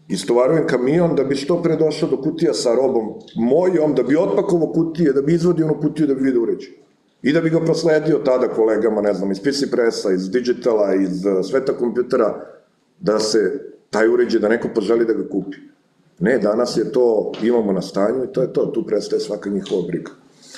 [0.08, 4.72] istovarujem kamion da bi što pre došao do kutija sa robom mojom, da bi otpakovo
[4.72, 6.72] kutije, da bi izvodio onu kutiju da bi vidio uređaj.
[7.22, 11.24] I da bi ga prosledio tada kolegama, ne znam, iz PC Pressa, iz Digitala, iz
[11.26, 12.46] uh, sveta kompjutera,
[13.00, 15.56] da se taj uređaj, da neko poželi da ga kupi.
[16.18, 19.82] Ne, danas je to, imamo na stanju i to je to, tu prestaje svaka njihova
[19.86, 20.10] briga.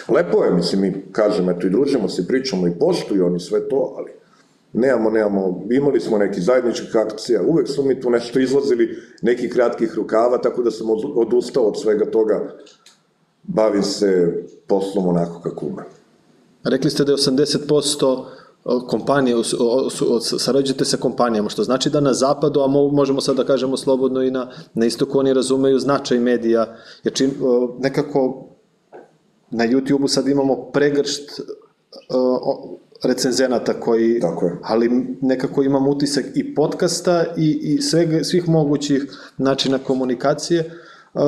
[0.08, 3.94] Lepo je, mislim, mi kažem, eto i družimo se, pričamo i poštuju oni sve to,
[3.98, 4.12] ali
[4.72, 9.94] nemamo, nemamo, imali smo neki zajedničkih akcija, uvek smo mi tu nešto izlazili, nekih kratkih
[9.94, 12.56] rukava, tako da sam odustao od svega toga,
[13.42, 15.84] bavim se poslom onako kako umem.
[16.64, 18.24] Rekli ste da je 80%
[18.64, 19.36] kompanije,
[20.38, 24.30] sarađujete sa kompanijama, što znači da na zapadu, a možemo sad da kažemo slobodno i
[24.30, 27.30] na, na istoku, oni razumeju značaj medija, jer čim,
[27.78, 28.46] nekako
[29.50, 31.40] na YouTube-u sad imamo pregršt
[33.02, 34.58] recenzenata koji, Tako je.
[34.62, 39.04] ali nekako imam utisak i podcasta i, i svega, svih mogućih
[39.38, 40.72] načina komunikacije.
[41.14, 41.22] Uh,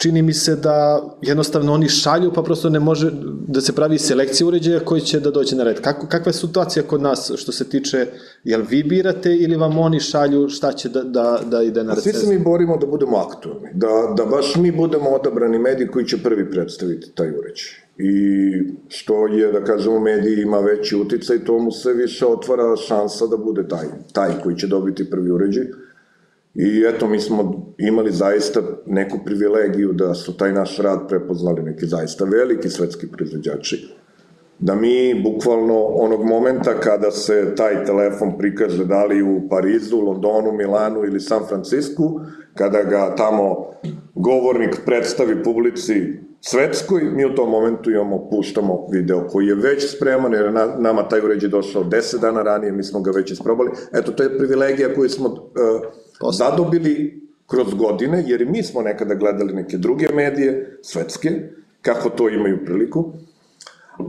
[0.00, 3.10] čini mi se da jednostavno oni šalju, pa prosto ne može
[3.48, 5.80] da se pravi selekcija uređaja koji će da dođe na red.
[5.80, 8.06] Kako, kakva je situacija kod nas što se tiče,
[8.44, 12.02] jel vi birate ili vam oni šalju šta će da, da, da ide na red?
[12.02, 16.04] Svi se mi borimo da budemo aktualni, da, da baš mi budemo odabrani mediji koji
[16.04, 17.70] će prvi predstaviti taj uređaj.
[17.98, 18.12] I
[18.88, 23.36] što je, da kažemo, mediji ima veći uticaj, to mu se više otvara šansa da
[23.36, 25.64] bude taj, taj koji će dobiti prvi uređaj.
[26.54, 31.86] I eto, mi smo imali zaista neku privilegiju da su taj naš rad prepoznali neki
[31.86, 33.94] zaista veliki svetski proizvođači.
[34.58, 40.52] Da mi, bukvalno, onog momenta kada se taj telefon prikaže da li u Parizu, Londonu,
[40.52, 42.20] Milanu ili San Francisku,
[42.54, 43.70] kada ga tamo
[44.14, 45.92] govornik predstavi publici
[46.40, 51.08] svetskoj, mi u tom momentu imamo, puštamo video koji je već spreman, jer na, nama
[51.08, 53.70] taj uređaj došao 10 dana ranije, mi smo ga već isprobali.
[53.92, 55.40] Eto, to je privilegija koju smo uh,
[56.32, 61.30] zadobili kroz godine, jer mi smo nekada gledali neke druge medije, svetske,
[61.82, 63.12] kako to imaju priliku.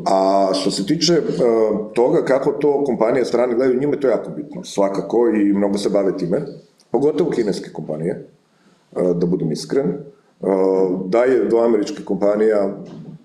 [0.06, 4.64] A što se tiče uh, toga kako to kompanije strane gledaju, njima to jako bitno,
[4.64, 6.42] svakako, i mnogo se bave time,
[6.92, 8.28] pogotovo kineske kompanije,
[8.92, 9.94] uh, da budem iskren,
[10.40, 10.50] uh,
[11.06, 12.78] da je do američke kompanija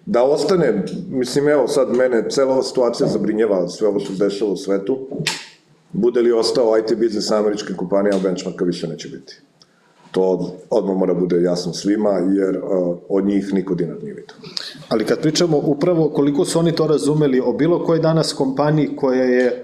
[0.07, 4.51] da ostane, mislim, evo sad mene cela ova situacija zabrinjeva sve ovo što se dešava
[4.51, 4.99] u svetu,
[5.97, 9.41] bude li ostao IT biznis američke kompanije, a benchmarka više neće biti.
[10.11, 14.37] To odmah mora bude jasno svima, jer uh, od njih niko dinar nije vidio.
[14.89, 19.23] Ali kad pričamo upravo koliko su oni to razumeli o bilo kojoj danas kompaniji koja
[19.23, 19.63] je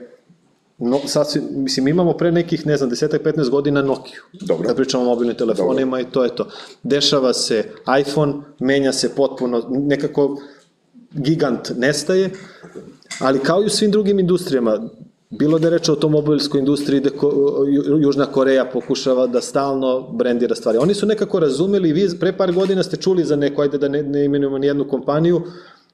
[0.78, 4.20] no, sasvim, mislim, imamo pre nekih, ne znam, 10-15 godina Nokia.
[4.32, 4.66] Dobro.
[4.66, 6.08] Kad pričamo o mobilnim telefonima Dobro.
[6.08, 6.48] i to je to.
[6.82, 7.64] Dešava se
[8.00, 10.36] iPhone, menja se potpuno, nekako
[11.12, 12.30] gigant nestaje,
[13.20, 14.88] ali kao i u svim drugim industrijama,
[15.38, 17.28] Bilo da je reč o automobilskoj industriji da ko,
[18.00, 20.78] Južna Koreja pokušava da stalno brendira stvari.
[20.78, 24.02] Oni su nekako razumeli, vi pre par godina ste čuli za neko, ajde da ne,
[24.02, 25.42] ne imenujemo ni jednu kompaniju,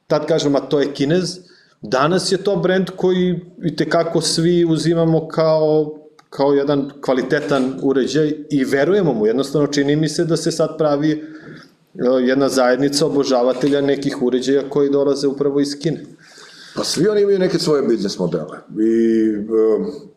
[0.06, 1.38] tad kažemo, a to je Kinez,
[1.82, 5.94] danas je to brend koji i tekako svi uzimamo kao
[6.30, 9.26] kao jedan kvalitetan uređaj i verujemo mu.
[9.26, 11.22] Jednostavno čini mi se da se sad pravi e,
[12.26, 16.04] jedna zajednica obožavatelja nekih uređaja koji dolaze upravo iz Kine.
[16.78, 18.58] Pa svi oni imaju neke svoje biznis modele.
[18.80, 19.42] I e,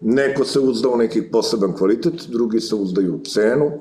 [0.02, 3.72] neko se uzda u neki poseban kvalitet, drugi se uzdaju u cenu,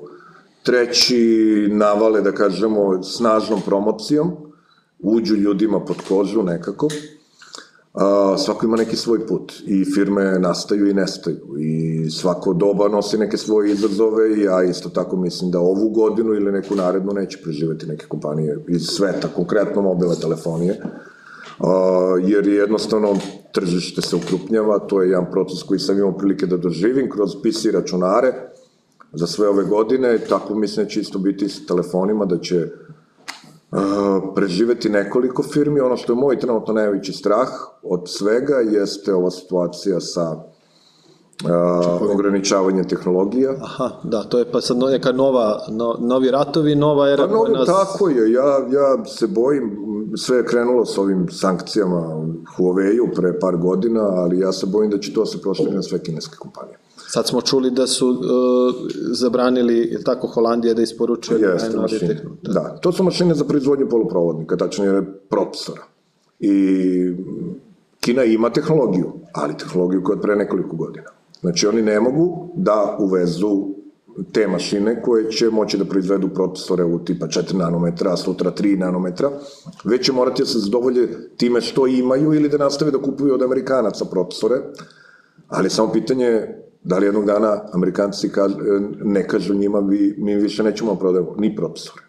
[0.62, 4.30] treći navale, da kažemo, snažnom promocijom,
[4.98, 6.88] uđu ljudima pod kožu nekako,
[7.94, 11.58] a, svako ima neki svoj put i firme nastaju i nestaju.
[11.58, 16.34] I svako doba nosi neke svoje izazove i ja isto tako mislim da ovu godinu
[16.34, 20.80] ili neku narednu neće preživeti neke kompanije iz sveta, konkretno mobilne telefonije,
[22.24, 23.16] jer jednostavno
[23.52, 27.64] tržište se ukrupnjava, to je jedan proces koji sam imao prilike da doživim kroz PC
[27.72, 28.32] računare
[29.12, 32.68] za sve ove godine, tako mislim da će isto biti s telefonima, da će
[34.34, 35.80] preživeti nekoliko firmi.
[35.80, 37.48] Ono što je moj trenutno najveći strah
[37.82, 43.54] od svega jeste ova situacija sa uh, ograničavanje tehnologija.
[43.60, 47.52] Aha, da, to je pa sad neka nova, no, novi ratovi, nova era pa, novi,
[47.52, 47.66] nas...
[47.66, 49.76] Tako je, ja, ja se bojim,
[50.16, 54.98] sve je krenulo s ovim sankcijama Huawei-u pre par godina, ali ja se bojim da
[54.98, 56.78] će to se prošliti na sve kineske kompanije.
[57.08, 58.18] Sad smo čuli da su uh,
[59.12, 62.22] zabranili, je tako, Holandija da isporučuje Jeste, mašine.
[62.42, 62.52] Da.
[62.52, 65.82] da, to su mašine za proizvodnju poluprovodnika, tačnije procesora.
[66.40, 66.52] I
[68.00, 71.06] Kina ima tehnologiju, ali tehnologiju koja je pre nekoliko godina.
[71.40, 73.68] Znači oni ne mogu da uvezu
[74.32, 79.30] te mašine koje će moći da proizvedu procesore u tipa 4 nanometra, sutra 3 nanometra,
[79.84, 83.42] već će morati da se zadovolje time što imaju ili da nastave da kupuju od
[83.42, 84.56] Amerikanaca procesore,
[85.48, 88.30] ali samo pitanje je da li jednog dana Amerikanci
[89.04, 92.02] ne kažu njima, vi, mi više nećemo da prodajemo ni procesore.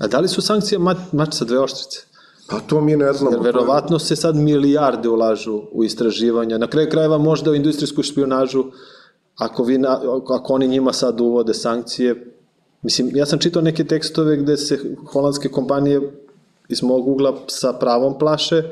[0.00, 2.10] A da li su sankcije mač, mač sa dve oštrice?
[2.50, 3.36] Pa to mi ne znamo.
[3.36, 6.58] Jer verovatno se sad milijarde ulažu u istraživanja.
[6.58, 8.64] Na kraju krajeva možda u industrijsku špionažu
[9.40, 12.34] ako, vi na, ako oni njima sad uvode sankcije,
[12.82, 14.78] mislim, ja sam čitao neke tekstove gde se
[15.12, 16.00] holandske kompanije
[16.68, 18.62] iz mog ugla sa pravom plaše,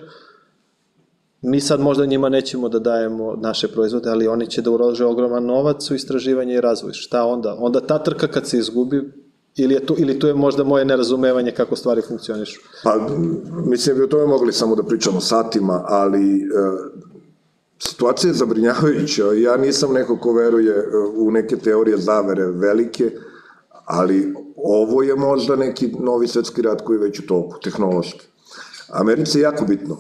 [1.42, 5.44] mi sad možda njima nećemo da dajemo naše proizvode, ali oni će da urože ogroman
[5.44, 6.92] novac u istraživanje i razvoj.
[6.92, 7.56] Šta onda?
[7.60, 9.12] Onda ta trka kad se izgubi,
[9.56, 12.60] ili, je tu, ili tu je možda moje nerazumevanje kako stvari funkcionišu?
[12.84, 13.08] Pa,
[13.66, 16.44] mislim, bi o tome mogli samo da pričamo satima, ali e,
[17.78, 19.24] situacija je zabrinjavajuća.
[19.32, 23.10] Ja nisam neko ko veruje e, u neke teorije zavere velike,
[23.84, 28.26] ali ovo je možda neki novi svetski rat koji je već u toku, tehnološki.
[28.88, 29.98] Americi je jako bitno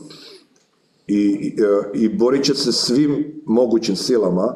[1.06, 4.54] i, i, e, i borit će se svim mogućim silama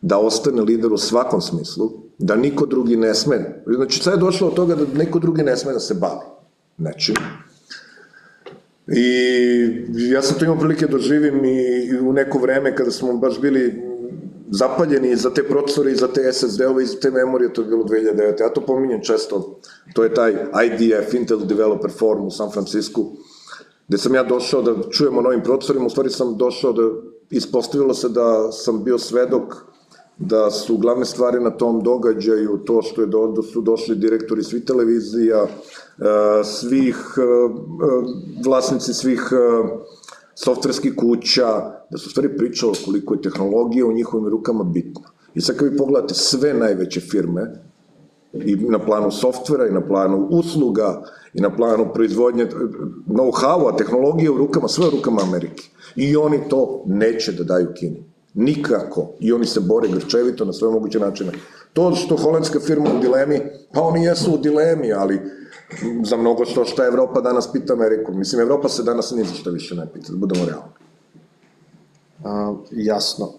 [0.00, 3.62] da ostane lider u svakom smislu, da niko drugi ne sme.
[3.76, 6.26] Znači, sad je došlo od toga da niko drugi ne sme da se bavi
[6.78, 7.16] nečim.
[8.86, 13.40] I ja sam to imao prilike da živim i u neko vreme kada smo baš
[13.40, 13.82] bili
[14.50, 17.84] zapaljeni za te procesore i za te SSD-ove i za te memorije, to je bilo
[17.84, 18.40] 2009.
[18.40, 19.60] Ja to pominjem često,
[19.94, 20.32] to je taj
[20.66, 23.00] IDF, Intel Developer Forum u San Francisco,
[23.88, 26.82] gde sam ja došao da čujemo novim procesorima, u stvari sam došao da
[27.30, 29.54] ispostavilo se da sam bio svedok
[30.18, 34.42] da su glavne stvari na tom događaju to što je do, da su došli direktori
[34.42, 35.46] svih televizija,
[36.44, 37.26] svih e, e,
[38.44, 39.28] vlasnici svih
[40.34, 41.46] softverskih kuća,
[41.90, 45.10] da su stvari pričalo koliko je tehnologija u njihovim rukama bitna.
[45.34, 47.64] I sad kad vi pogledate sve najveće firme,
[48.34, 51.02] i na planu softvera, i na planu usluga,
[51.34, 52.46] i na planu proizvodnje
[53.06, 55.62] know-how-a, tehnologije u rukama, sve u rukama Amerike.
[55.96, 58.04] I oni to neće da daju Kini.
[58.34, 59.10] Nikako.
[59.20, 61.32] I oni se bore grčevito na sve moguće načine.
[61.72, 63.40] To što holandska firma u dilemi,
[63.72, 65.20] pa oni jesu u dilemi, ali
[66.04, 68.12] za mnogo što šta Evropa danas pita Ameriku.
[68.12, 70.72] Mislim, Evropa se danas ni za šta više ne pita, da budemo realni.
[72.24, 73.32] A, jasno.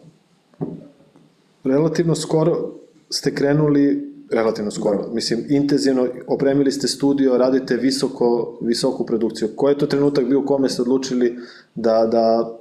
[1.64, 2.72] Relativno skoro
[3.10, 5.14] ste krenuli relativno skoro, da.
[5.14, 9.50] mislim, intenzivno opremili ste studio, radite visoko, visoku produkciju.
[9.56, 11.38] Koji je to trenutak bio u kome ste odlučili
[11.76, 12.58] da, da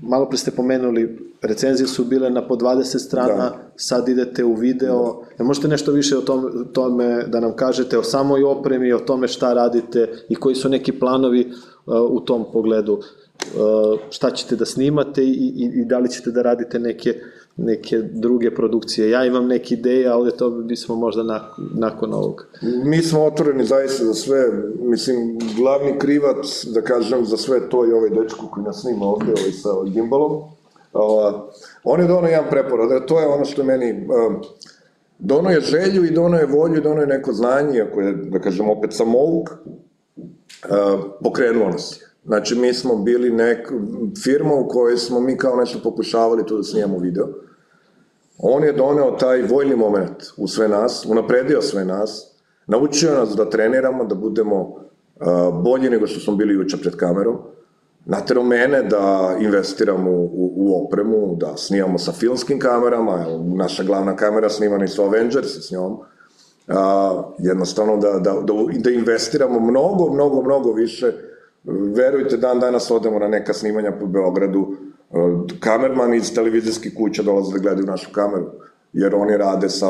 [0.00, 3.72] malo pre ste pomenuli, recenzije su bile na po 20 strana, da.
[3.76, 5.44] sad idete u video, da.
[5.44, 9.52] možete nešto više o tome, tome da nam kažete o samoj opremi, o tome šta
[9.52, 11.50] radite i koji su neki planovi
[11.86, 16.30] uh, u tom pogledu, uh, šta ćete da snimate i, i, i da li ćete
[16.30, 17.20] da radite neke
[17.56, 19.10] neke druge produkcije.
[19.10, 22.46] Ja imam neke ideje, ali to bismo možda nakon, nakon ovog.
[22.84, 24.44] Mi smo otvoreni zaista za sve.
[24.80, 29.32] Mislim, glavni krivac, da kažem, za sve to je ovaj dečko koji nas snima ovde,
[29.38, 30.32] ovaj sa gimbalom.
[30.32, 31.00] Uh,
[31.84, 33.92] on je dono jedan preporod, to je ono što meni...
[33.92, 34.46] Uh,
[35.18, 38.38] dono je želju i dono je volju i dono je neko znanje, ako je, da
[38.38, 42.11] kažem, opet samouk, uh, pokrenuo nas je.
[42.24, 43.72] Znači, mi smo bili nek,
[44.24, 47.28] firma u kojoj smo mi kao nešto pokušavali tu da snijemo video.
[48.38, 53.50] On je doneo taj vojni moment u sve nas, unapredio sve nas, naučio nas da
[53.50, 57.36] treniramo, da budemo uh, bolji nego što smo bili juče pred kamerom,
[58.04, 64.16] naterao mene da investiram u, u, u opremu, da snimamo sa filmskim kamerama, naša glavna
[64.16, 65.98] kamera snimana i su Avengers s njom,
[66.68, 71.12] a, jednostavno da, da, da, da investiramo mnogo, mnogo, mnogo više
[71.64, 74.76] verujte, dan danas odemo na neka snimanja po Beogradu,
[75.10, 75.14] e,
[75.60, 78.46] kamerman iz televizijskih kuća dolaze da gledaju našu kameru,
[78.92, 79.86] jer oni rade sa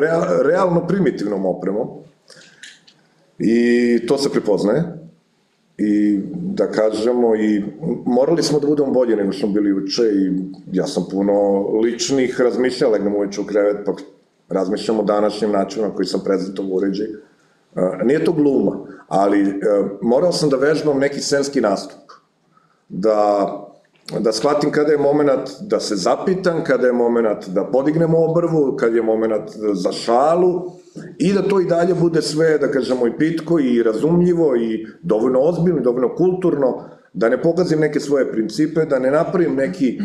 [0.00, 1.88] real, realno primitivnom opremom.
[3.38, 4.82] I to se prepoznaje.
[5.78, 7.62] I da kažemo i
[8.06, 10.32] morali smo da budemo bolji nego što smo bili uče i
[10.72, 13.92] ja sam puno ličnih razmišljala, legnem uveče u krevet pa
[14.48, 17.06] razmišljamo o današnjem načinu na koji sam prezentovo uređaj.
[17.06, 19.54] E, nije to gluma, ali e,
[20.02, 22.00] morao sam da vežbam neki scenski nastup.
[22.88, 23.48] Da,
[24.18, 28.96] da shvatim kada je moment da se zapitam, kada je moment da podignem obrvu, kada
[28.96, 30.70] je moment za šalu
[31.18, 35.40] i da to i dalje bude sve, da kažemo, i pitko i razumljivo i dovoljno
[35.40, 40.00] ozbiljno i dovoljno kulturno, da ne pogazim neke svoje principe, da ne napravim neki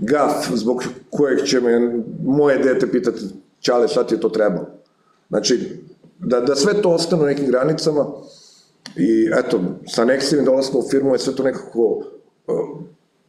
[0.00, 3.20] gaf zbog kojeg će me moje dete pitati
[3.60, 4.66] Čale, šta ti je to trebalo?
[5.28, 5.82] Znači,
[6.20, 8.06] da, da sve to ostane u nekim granicama
[8.96, 12.04] i eto, sa Nexivim dolaskom u firmu je sve to nekako uh,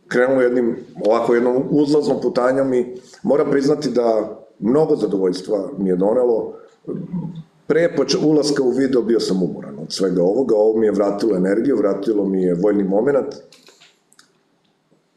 [0.07, 0.75] krenulo jednim,
[1.05, 6.53] ovako jednom uzlaznom putanjom i moram priznati da mnogo zadovoljstva mi je donelo.
[7.67, 11.77] Pre ulaska u video bio sam umoran od svega ovoga, ovo mi je vratilo energiju,
[11.77, 13.35] vratilo mi je voljni moment.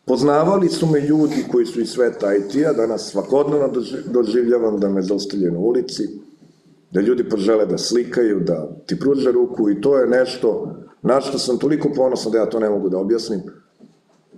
[0.04, 3.70] Poznavali su me ljudi koji su iz sveta IT-a, danas svakodnevno
[4.06, 6.08] doživljavam da me zaustavljaju na ulici,
[6.94, 11.38] da ljudi požele da slikaju, da ti pruže ruku i to je nešto na što
[11.38, 13.40] sam toliko ponosan da ja to ne mogu da objasnim.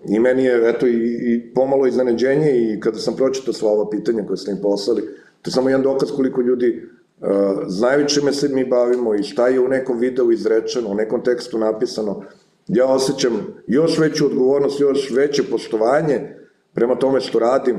[0.09, 4.25] I meni je, eto, i, i pomalo iznenađenje i kada sam pročitao sva ova pitanja
[4.27, 5.03] koje ste im poslali,
[5.43, 6.83] to je samo jedan dokaz koliko ljudi
[7.21, 7.29] uh,
[7.67, 11.59] znaju čime se mi bavimo i šta je u nekom videu izrečeno, u nekom tekstu
[11.59, 12.23] napisano.
[12.69, 13.33] Ja osjećam
[13.67, 16.37] još veću odgovornost, još veće poštovanje
[16.75, 17.77] prema tome što radim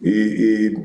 [0.00, 0.76] i, i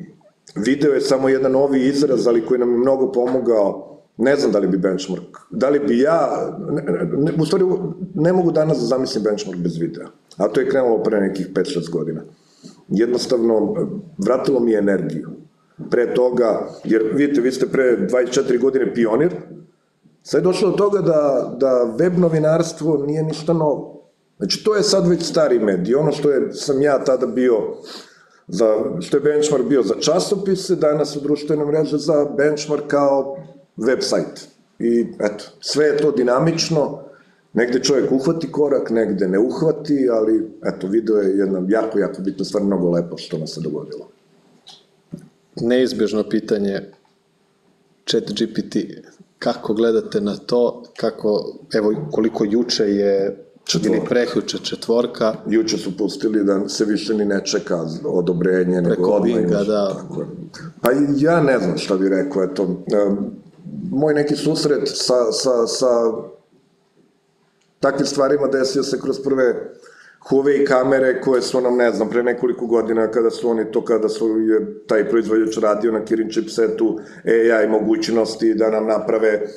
[0.55, 4.59] video je samo jedan novi izraz, ali koji nam je mnogo pomogao ne znam da
[4.59, 6.81] li bi benchmark, da li bi ja, ne,
[7.17, 7.65] ne, u stvari
[8.13, 11.89] ne mogu danas da zamislim benchmark bez videa, a to je krenulo pre nekih 5-6
[11.91, 12.21] godina.
[12.87, 13.75] Jednostavno,
[14.17, 15.29] vratilo mi je energiju.
[15.89, 19.35] Pre toga, jer vidite, vi ste pre 24 godine pionir,
[20.23, 24.09] sad je došlo do toga da, da web novinarstvo nije ništa novo.
[24.37, 25.95] Znači, to je sad već stari medij.
[25.95, 27.57] Ono što je, sam ja tada bio
[28.47, 33.37] za, što je benchmark bio za časopise, danas u društvenoj mreže za benchmark kao
[33.77, 34.47] website.
[34.79, 37.03] I eto, sve je to dinamično,
[37.53, 42.45] negde čovjek uhvati korak, negde ne uhvati, ali eto, video je jedna jako, jako bitna
[42.45, 44.09] stvar, mnogo lepo što nam se dogodilo.
[45.55, 46.81] Neizbežno pitanje,
[48.05, 48.77] chat GPT,
[49.39, 53.97] kako gledate na to, kako, evo, koliko juče je Četvorka.
[53.97, 55.35] Ili prehuče četvorka.
[55.47, 58.83] Juče su pustili da se više ni ne čeka odobrenje.
[58.83, 59.93] Preko Binga, da.
[59.93, 60.25] Tako.
[60.81, 63.31] Pa ja ne znam šta bi rekao, eto, um,
[63.91, 65.87] moj neki susret sa, sa, sa
[67.79, 69.73] takvim stvarima desio se kroz prve
[70.29, 74.09] Huawei kamere koje su nam, ne znam, pre nekoliko godina kada su oni to, kada
[74.09, 79.47] su je taj proizvođač radio na Kirin chipsetu AI mogućnosti da nam naprave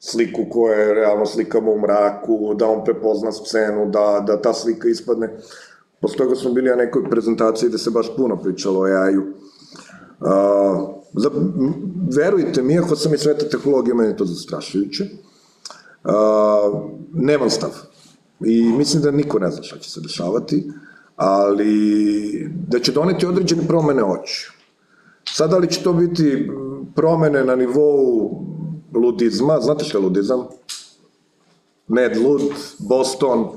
[0.00, 4.88] sliku koja je realno slikamo u mraku, da on prepozna scenu, da, da ta slika
[4.88, 5.36] ispadne.
[6.00, 9.20] Posle toga smo bili na nekoj prezentaciji gde se baš puno pričalo o AI-u.
[9.20, 11.30] Uh, Za,
[12.16, 15.04] verujte mi, ako sam iz sveta tehnologije, meni je to zastrašujuće.
[16.04, 16.10] Uh,
[17.14, 17.70] nemam stav.
[18.44, 20.72] I mislim da niko ne zna šta će se dešavati,
[21.16, 24.50] ali da će doneti određene promene oči.
[25.24, 26.50] Sada li će to biti
[26.94, 28.30] promene na nivou
[28.94, 30.46] ludizma, znate šta je ludizam?
[31.88, 32.42] Ned Lud,
[32.78, 33.50] Boston, uh,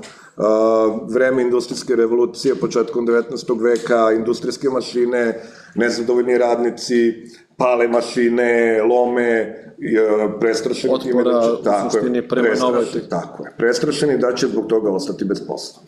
[1.08, 3.62] vreme industrijske revolucije, početkom 19.
[3.62, 5.40] veka, industrijske mašine,
[5.74, 7.14] nezadovoljni radnici,
[7.56, 9.60] pale mašine, lome,
[10.40, 12.56] prestrašeni Otpora, time da će, tako suštini prema
[13.08, 15.82] Tako je, prestrašeni da će zbog toga ostati bez posla.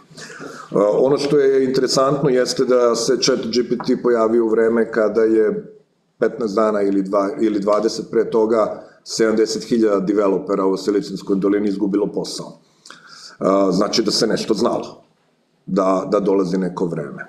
[0.71, 5.65] Uh, ono što je interesantno jeste da se chat GPT pojavio u vreme kada je
[6.21, 12.59] 15 dana ili, dva, ili 20 pre toga 70.000 developera u Silicinskoj dolini izgubilo posao.
[13.71, 15.03] Znači da se nešto znalo,
[15.67, 17.27] da, da dolazi neko vreme.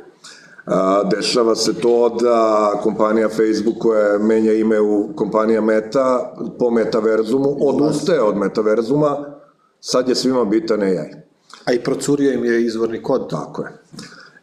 [1.12, 8.22] Dešava se to da kompanija Facebook koja menja ime u kompanija Meta po metaverzumu odustaje
[8.22, 9.18] od metaverzuma,
[9.80, 11.14] sad je svima bitan AI.
[11.66, 13.30] A i procurio im je izvorni kod.
[13.30, 13.70] Tako je.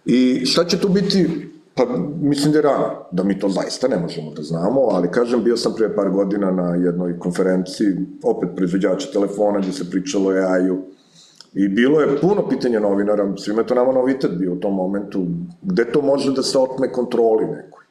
[0.04, 1.84] I šta će tu biti Pa
[2.20, 5.56] mislim da je rano, da mi to zaista ne možemo da znamo, ali kažem, bio
[5.56, 10.82] sam pre par godina na jednoj konferenciji, opet proizvođača telefona, gde se pričalo o AI-u,
[11.54, 15.26] I bilo je puno pitanja novinara, svima je to nama novitet bio u tom momentu,
[15.62, 17.84] gde to može da se otme kontroli nekoj.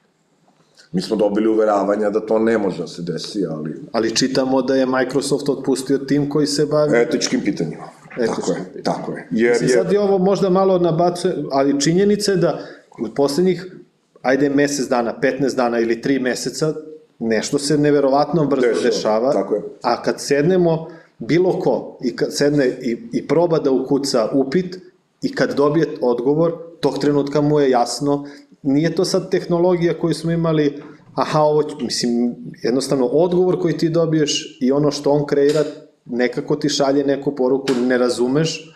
[0.91, 3.75] Mi smo dobili uveravanja da to ne može da se desi, ali...
[3.91, 6.97] Ali čitamo da je Microsoft otpustio tim koji se bavi...
[6.97, 7.83] Etičkim pitanjima.
[8.17, 8.83] Etičkim tako je, pitanjima.
[8.83, 9.27] tako je.
[9.31, 12.59] Jer, Mislim, sad je ovo možda malo nabacuje, ali činjenica je da
[12.99, 13.75] u poslednjih,
[14.21, 16.73] ajde mesec dana, 15 dana ili 3 meseca,
[17.19, 18.83] nešto se neverovatno brzo dešava.
[18.83, 19.61] dešava tako je.
[19.81, 20.87] A kad sednemo
[21.19, 24.77] bilo ko i kad sedne i, i proba da ukuca upit
[25.21, 28.25] i kad dobije odgovor, tog trenutka mu je jasno,
[28.61, 30.81] nije to sad tehnologija koju smo imali,
[31.15, 35.63] aha, ovo, mislim, jednostavno odgovor koji ti dobiješ i ono što on kreira,
[36.05, 38.73] nekako ti šalje neku poruku, ne razumeš,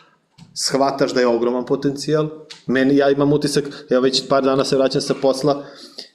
[0.58, 2.30] shvataš da je ogroman potencijal.
[2.68, 5.64] Meni, ja imam utisak, ja već par dana se vraćam sa posla,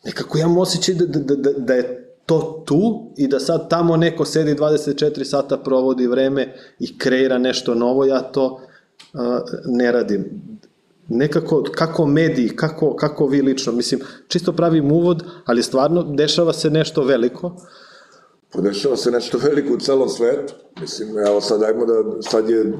[0.05, 4.25] nekako imam osjećaj da, da, da, da je to tu i da sad tamo neko
[4.25, 9.21] sedi 24 sata provodi vreme i kreira nešto novo, ja to uh,
[9.67, 10.25] ne radim.
[11.09, 16.71] Nekako, kako mediji, kako, kako vi lično, mislim, čisto pravim uvod, ali stvarno dešava se
[16.71, 17.57] nešto veliko.
[18.53, 20.55] Podešava se nešto veliko u celom svetu.
[20.81, 22.73] Mislim, evo sad ajmo da, sad je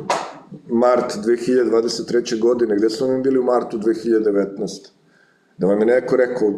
[0.69, 2.39] mart 2023.
[2.39, 4.89] godine, gde smo mi bili u martu 2019.
[5.59, 6.53] Da vam je neko rekao,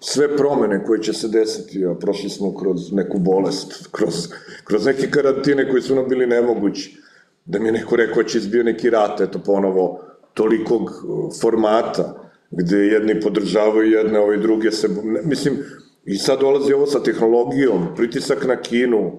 [0.00, 4.28] sve promene koje će se desiti, a prošli smo kroz neku bolest, kroz,
[4.64, 6.98] kroz neke karantine koji su nam bili nemogući,
[7.44, 10.00] da mi je neko rekao će izbio neki rat, eto ponovo,
[10.34, 14.88] tolikog uh, formata, gde jedni podržavaju jedne, ove druge se...
[15.24, 15.56] Mislim,
[16.04, 19.12] i sad dolazi ovo sa tehnologijom, pritisak na Kinu,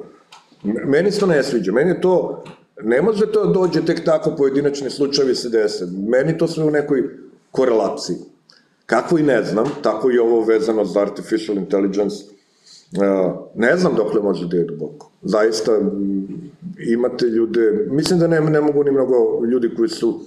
[0.64, 2.44] meni se to ne sviđa, meni je to,
[2.84, 6.72] ne može to da dođe tek tako pojedinačni slučajevi se dese, meni to sve u
[6.72, 7.04] nekoj
[7.52, 8.16] korelaciji.
[8.86, 14.22] Kako i ne znam, tako i ovo vezano za artificial intelligence, uh, ne znam dokle
[14.22, 15.12] može da je duboko.
[15.22, 15.72] Zaista
[16.90, 20.20] imate ljude, mislim da ne, ne mogu ni mnogo ljudi koji su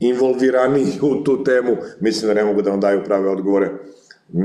[0.00, 3.70] involvirani u tu temu, mislim da ne mogu da vam daju prave odgovore.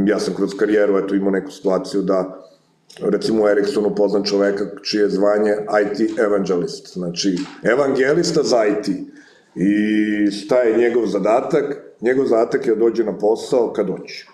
[0.06, 2.49] Ja sam kroz karijeru eto, imao neku situaciju da
[3.02, 8.88] recimo u Ericssonu poznam čoveka čije je zvanje IT evangelist, znači evangelista za IT.
[9.56, 11.66] I šta je njegov zadatak?
[12.02, 14.28] Njegov zadatak je da dođe na posao kad doće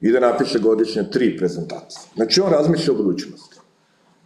[0.00, 2.02] i da napiše godišnje tri prezentacije.
[2.14, 3.56] Znači on razmišlja o budućnosti.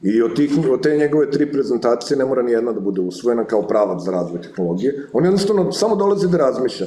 [0.03, 3.45] I od, tih, od te njegove tri prezentacije ne mora ni jedna da bude usvojena
[3.45, 5.09] kao pravac za razvoj tehnologije.
[5.13, 6.87] On jednostavno samo dolazi da razmišlja.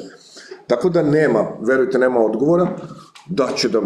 [0.67, 2.67] Tako da nema, verujte, nema odgovora,
[3.29, 3.81] da će da,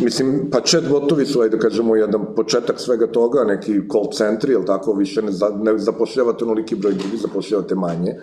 [0.00, 4.52] mislim, pa chat botovi su, ajde da kažemo, jedan početak svega toga, neki call centri,
[4.52, 8.14] jel tako, više ne, za, ne zapošljavate onoliki broj ljudi, zapošljavate manje,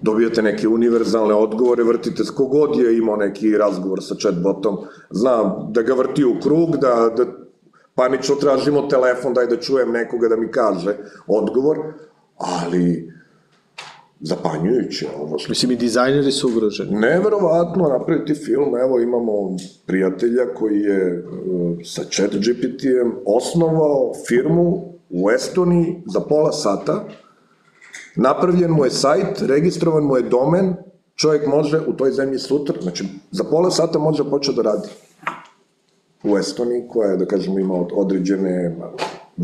[0.00, 4.78] dobijate neke univerzalne odgovore, vrtite s kogod je imao neki razgovor sa chat botom,
[5.10, 7.24] zna da ga vrti u krug, da, da
[7.94, 10.96] panično tražimo telefon, daj da čujem nekoga da mi kaže
[11.26, 11.78] odgovor,
[12.36, 13.12] ali
[14.20, 15.50] zapanjujuće ovo što...
[15.50, 16.90] Mislim, i dizajneri su ugroženi.
[16.90, 19.56] Neverovatno napraviti film, evo imamo
[19.86, 27.04] prijatelja koji je uh, sa chat GPT-em osnovao firmu u Estoniji za pola sata,
[28.16, 30.74] napravljen mu je sajt, registrovan mu je domen,
[31.14, 34.88] čovjek može u toj zemlji sutra, znači za pola sata može početi da radi
[36.24, 38.76] u Estoniji, koja je, da kažemo, ima određene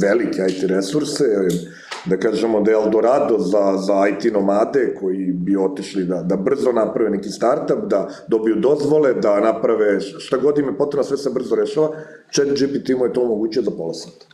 [0.01, 1.25] velike IT resurse,
[2.05, 6.73] da kažemo da je Eldorado za, za IT nomade koji bi otišli da, da brzo
[6.73, 11.31] naprave neki startup, da dobiju dozvole, da naprave šta god im je potrebno, sve se
[11.31, 11.91] brzo rešava,
[12.35, 14.27] chat GPT mu je to omogućio za pola sata.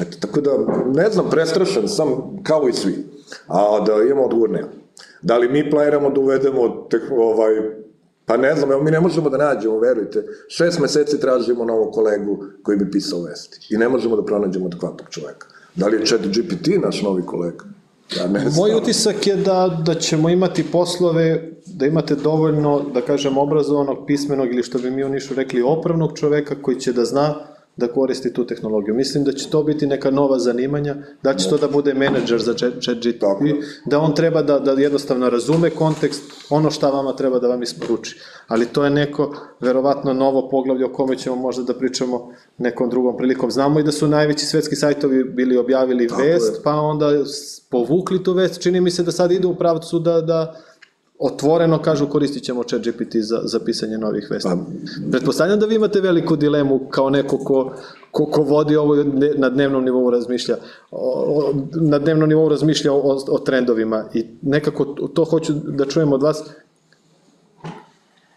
[0.00, 0.50] Eto, tako da,
[0.94, 2.08] ne znam, prestrašan sam
[2.42, 2.94] kao i svi,
[3.46, 4.68] a da imamo odgovor nema.
[5.22, 7.54] Da li mi planiramo da uvedemo ovaj,
[8.32, 10.24] Pa ne znam, evo mi ne možemo da nađemo, verujte.
[10.48, 13.66] Šest meseci tražimo novog kolegu koji bi pisao vesti.
[13.70, 15.46] I ne možemo da pronađemo adekvatnog čoveka.
[15.74, 17.64] Da li je chat GPT naš novi kolega?
[18.16, 18.54] Ja ne znam.
[18.56, 24.48] Moj utisak je da, da ćemo imati poslove, da imate dovoljno, da kažem, obrazovanog, pismenog
[24.52, 27.34] ili što bi mi u Nišu rekli, opravnog čoveka koji će da zna
[27.76, 28.94] da koristi tu tehnologiju.
[28.94, 32.54] Mislim da će to biti neka nova zanimanja, da će to da bude menadžer za
[32.54, 33.24] ChatGPT,
[33.86, 38.20] da on treba da, da jednostavno razume kontekst, ono šta vama treba da vam isporuči.
[38.48, 43.16] Ali to je neko, verovatno, novo poglavlje o kome ćemo možda da pričamo nekom drugom
[43.16, 43.50] prilikom.
[43.50, 46.62] Znamo i da su najveći svetski sajtovi bili objavili Tako vest, je.
[46.64, 47.10] pa onda
[47.70, 48.62] povukli tu vest.
[48.62, 50.60] Čini mi se da sad ide u pravcu da, da
[51.22, 54.48] otvoreno kažu koristit ćemo chat GPT za, za pisanje novih vesti.
[54.48, 54.56] Pa,
[55.10, 57.72] Pretpostavljam da vi imate veliku dilemu kao neko ko,
[58.10, 58.96] ko, ko vodi ovo
[59.36, 60.56] na dnevnom nivou razmišlja,
[60.90, 66.22] o, na dnevnom nivou razmišlja o, o trendovima i nekako to hoću da čujem od
[66.22, 66.42] vas,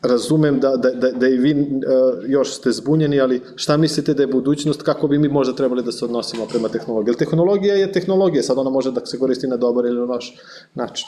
[0.02, 4.24] razumem da, da, da, da i vi uh, još ste zbunjeni, ali šta mislite da
[4.24, 7.12] je budućnost, kako bi mi možda trebali da se odnosimo prema tehnologiji?
[7.12, 10.34] Jer tehnologija je tehnologija, sad ona može da se koristi na dobar ili na loš
[10.74, 11.08] način.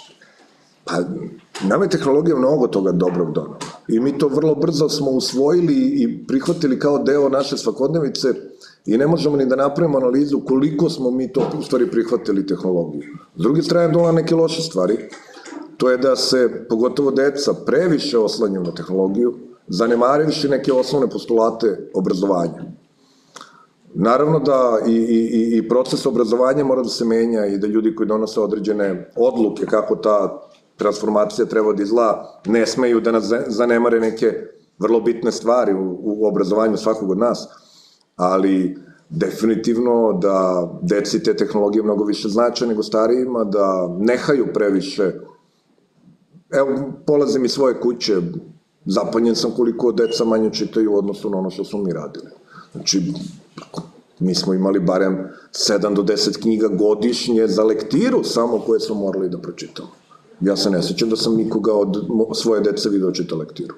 [0.87, 0.93] Pa,
[1.67, 3.57] nama je tehnologija mnogo toga dobrog donala.
[3.87, 8.27] I mi to vrlo brzo smo usvojili i prihvatili kao deo naše svakodnevice
[8.85, 13.03] i ne možemo ni da napravimo analizu koliko smo mi to u stvari prihvatili tehnologiju.
[13.35, 14.97] S druge strane, dola neke loše stvari.
[15.77, 19.33] To je da se, pogotovo deca, previše oslanjaju na tehnologiju,
[19.67, 22.63] zanemarivši neke osnovne postulate obrazovanja.
[23.93, 28.07] Naravno da i, i, i proces obrazovanja mora da se menja i da ljudi koji
[28.07, 30.46] donose određene odluke kako ta
[30.77, 34.33] transformacija treba da izgleda, ne smeju da nas zanemare neke
[34.79, 37.47] vrlo bitne stvari u, u obrazovanju svakog od nas,
[38.15, 38.77] ali
[39.09, 45.11] definitivno da deci te tehnologije mnogo više znače nego starijima, da nehaju previše.
[46.51, 48.15] Evo, polazim iz svoje kuće,
[48.85, 52.29] zapanjen sam koliko deca manje čitaju u odnosu na ono što smo mi radili.
[52.71, 53.13] Znači,
[54.19, 59.29] mi smo imali barem 7 do 10 knjiga godišnje za lektiru samo koje smo morali
[59.29, 59.89] da pročitamo.
[60.41, 61.97] Ja se ne sećam da sam nikoga od
[62.35, 63.75] svoje dece video čita lektiru.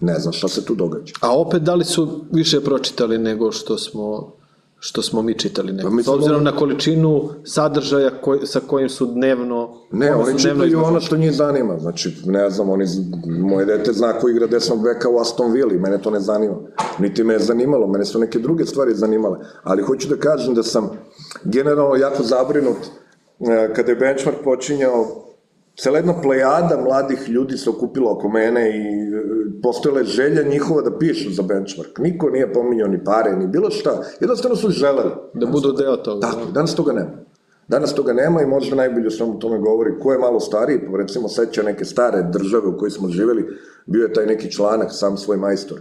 [0.00, 1.14] Ne znam šta se tu događa.
[1.20, 4.36] A opet, da li su više pročitali nego što smo
[4.78, 5.88] što smo mi čitali neko.
[5.88, 9.74] Pa mi S obzirom na količinu sadržaja koj, sa kojim su dnevno...
[9.92, 10.82] Ne, oni čitaju izlaženi.
[10.84, 11.78] ono što njih zanima.
[11.78, 12.84] Znači, ne znam, oni,
[13.26, 16.54] moje dete zna ko igra desnog beka u Aston Villa mene to ne zanima.
[16.98, 19.38] Niti me je zanimalo, mene su neke druge stvari zanimale.
[19.62, 20.90] Ali hoću da kažem da sam
[21.44, 22.76] generalno jako zabrinut
[23.40, 25.26] e, kada je benchmark počinjao
[25.78, 29.22] Cela jedna plejada mladih ljudi se okupila oko mene i e,
[29.62, 31.98] postojala je želja njihova da pišu za benchmark.
[31.98, 34.02] Niko nije pominjao ni pare, ni bilo šta.
[34.20, 35.10] Jednostavno su želeli.
[35.34, 36.20] Da budu deo toga.
[36.20, 37.10] Tako, danas toga nema.
[37.68, 40.98] Danas toga nema i možda najbolje o svemu tome govori ko je malo stariji, pa
[40.98, 43.46] recimo seća neke stare države u kojoj smo živeli,
[43.86, 45.80] bio je taj neki članak, sam svoj majstor,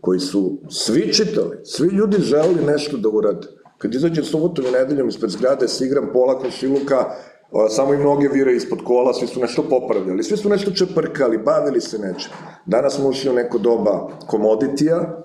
[0.00, 3.46] koji su svi čitali, svi ljudi želeli nešto da urade.
[3.78, 7.14] Kad izađem subotom i nedeljom ispred zgrade, se igram pola komšiluka, a,
[7.68, 11.80] samo i noge vire ispod kola, svi su nešto popravljali, svi su nešto čeprkali, bavili
[11.80, 12.32] se nečem.
[12.66, 15.24] Danas smo ušli u neko doba komoditija,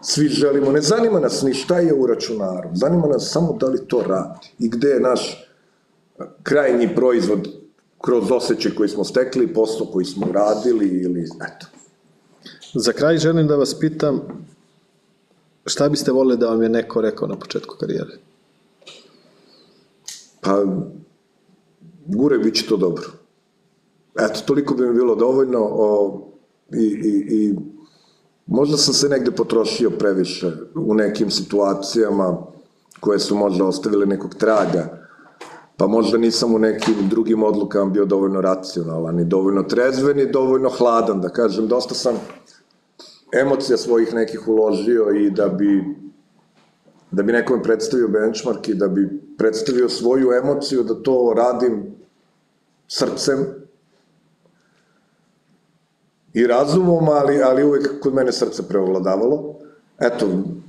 [0.00, 3.86] svi želimo, ne zanima nas ni šta je u računaru, zanima nas samo da li
[3.86, 5.48] to radi i gde je naš
[6.42, 7.48] krajnji proizvod
[8.00, 11.66] kroz osjećaj koji smo stekli, posao koji smo uradili ili, eto.
[12.74, 14.20] Za kraj želim da vas pitam
[15.66, 18.12] šta biste volili da vam je neko rekao na početku karijere?
[20.40, 20.64] Pa,
[22.08, 23.04] gure, bit će to dobro.
[24.20, 26.20] Eto, toliko bi mi bilo dovoljno o,
[26.72, 27.54] i, i, i
[28.46, 32.38] možda sam se negde potrošio previše u nekim situacijama
[33.00, 35.08] koje su možda ostavile nekog traga,
[35.76, 40.68] pa možda nisam u nekim drugim odlukama bio dovoljno racionalan, ni dovoljno trezven, ni dovoljno
[40.68, 42.14] hladan, da kažem, dosta sam
[43.42, 45.84] emocija svojih nekih uložio i da bi
[47.10, 51.97] da bi nekome predstavio benchmark i da bi predstavio svoju emociju, da to radim
[52.88, 53.46] srcem
[56.34, 59.54] i razumom, ali, ali uvek kod mene srce preovladavalo.
[59.98, 60.26] Eto,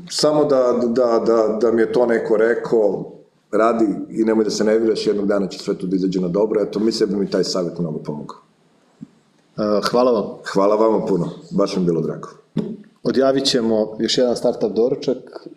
[0.10, 3.12] samo da, da, da, da mi je to neko rekao,
[3.52, 6.62] radi i nemoj da se nerviraš, jednog dana će sve to da izađe na dobro.
[6.62, 8.38] Eto, mislim da bi mi taj savjet mnogo pomogao.
[9.58, 10.26] Uh, hvala vam.
[10.54, 12.30] Hvala vama puno, baš mi bilo drago.
[13.04, 15.48] Odjavit ćemo još jedan startup doručak.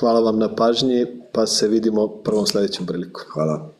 [0.00, 3.20] Hvala vam na pažnji, pa se vidimo prvom sledećem priliku.
[3.32, 3.73] Hvala.